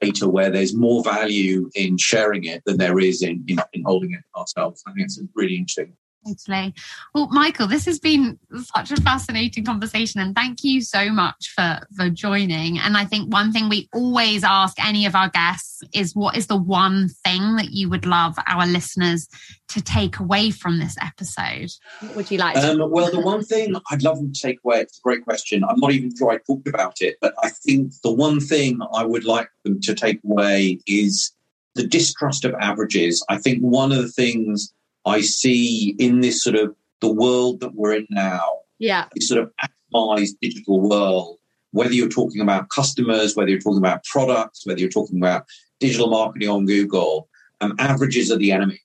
[0.00, 4.12] data where there's more value in sharing it than there is in, in, in holding
[4.12, 4.82] it ourselves.
[4.86, 5.96] I think it's a really interesting.
[6.26, 6.74] Totally.
[7.14, 8.38] Well, Michael, this has been
[8.74, 12.78] such a fascinating conversation, and thank you so much for for joining.
[12.78, 16.48] And I think one thing we always ask any of our guests is, what is
[16.48, 19.28] the one thing that you would love our listeners
[19.68, 21.70] to take away from this episode?
[22.00, 22.56] What would you like?
[22.56, 24.80] Um, well, the one thing I'd love them to take away.
[24.80, 25.64] It's a great question.
[25.64, 29.04] I'm not even sure I talked about it, but I think the one thing I
[29.04, 31.32] would like them to take away is
[31.74, 33.24] the distrust of averages.
[33.28, 34.74] I think one of the things
[35.08, 39.42] I see in this sort of the world that we're in now, yeah, this sort
[39.42, 39.52] of
[39.92, 41.38] atomized digital world,
[41.72, 45.46] whether you're talking about customers, whether you're talking about products, whether you're talking about
[45.80, 47.28] digital marketing on Google,
[47.60, 48.80] um, averages are the enemy.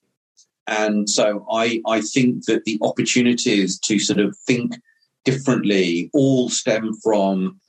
[0.67, 4.75] And so I, I think that the opportunities to sort of think
[5.25, 7.59] differently all stem from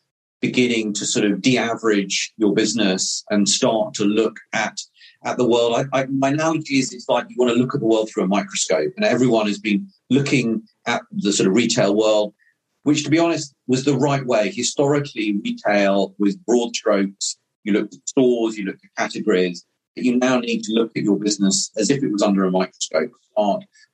[0.40, 4.78] beginning to sort of de-average your business and start to look at
[5.25, 5.75] at the world.
[5.75, 8.25] I, I, my analogy is it's like you want to look at the world through
[8.25, 12.35] a microscope, and everyone has been looking at the sort of retail world,
[12.83, 14.51] which, to be honest, was the right way.
[14.51, 17.39] Historically, retail was broad strokes.
[17.64, 19.64] You looked at stores, you looked at categories.
[19.95, 22.51] But you now need to look at your business as if it was under a
[22.51, 23.12] microscope,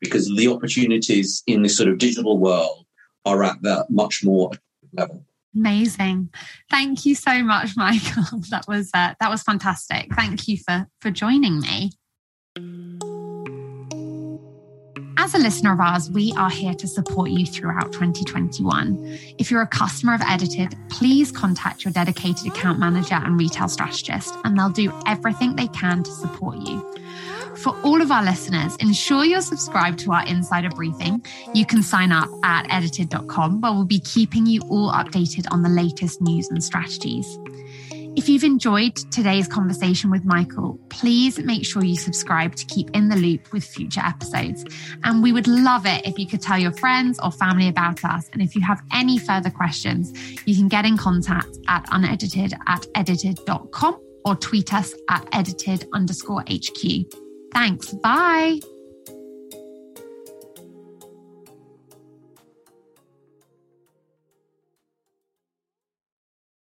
[0.01, 2.87] because the opportunities in this sort of digital world
[3.27, 4.51] are at that much more
[4.95, 5.25] level.
[5.55, 6.31] Amazing.
[6.71, 8.41] Thank you so much, Michael.
[8.51, 10.15] That was uh, that was fantastic.
[10.15, 11.93] Thank you for for joining me.
[15.23, 19.19] As a listener of ours, we are here to support you throughout 2021.
[19.39, 24.35] If you're a customer of Edited, please contact your dedicated account manager and retail strategist,
[24.45, 26.95] and they'll do everything they can to support you.
[27.61, 31.23] For all of our listeners, ensure you're subscribed to our insider briefing.
[31.53, 35.69] You can sign up at edited.com, where we'll be keeping you all updated on the
[35.69, 37.39] latest news and strategies.
[38.17, 43.11] If you've enjoyed today's conversation with Michael, please make sure you subscribe to keep in
[43.11, 44.65] the loop with future episodes.
[45.05, 48.29] And we would love it if you could tell your friends or family about us.
[48.33, 50.13] And if you have any further questions,
[50.47, 56.43] you can get in contact at unedited at edited.com or tweet us at edited underscore
[56.51, 57.30] HQ.
[57.53, 57.93] Thanks.
[57.95, 58.61] Bye.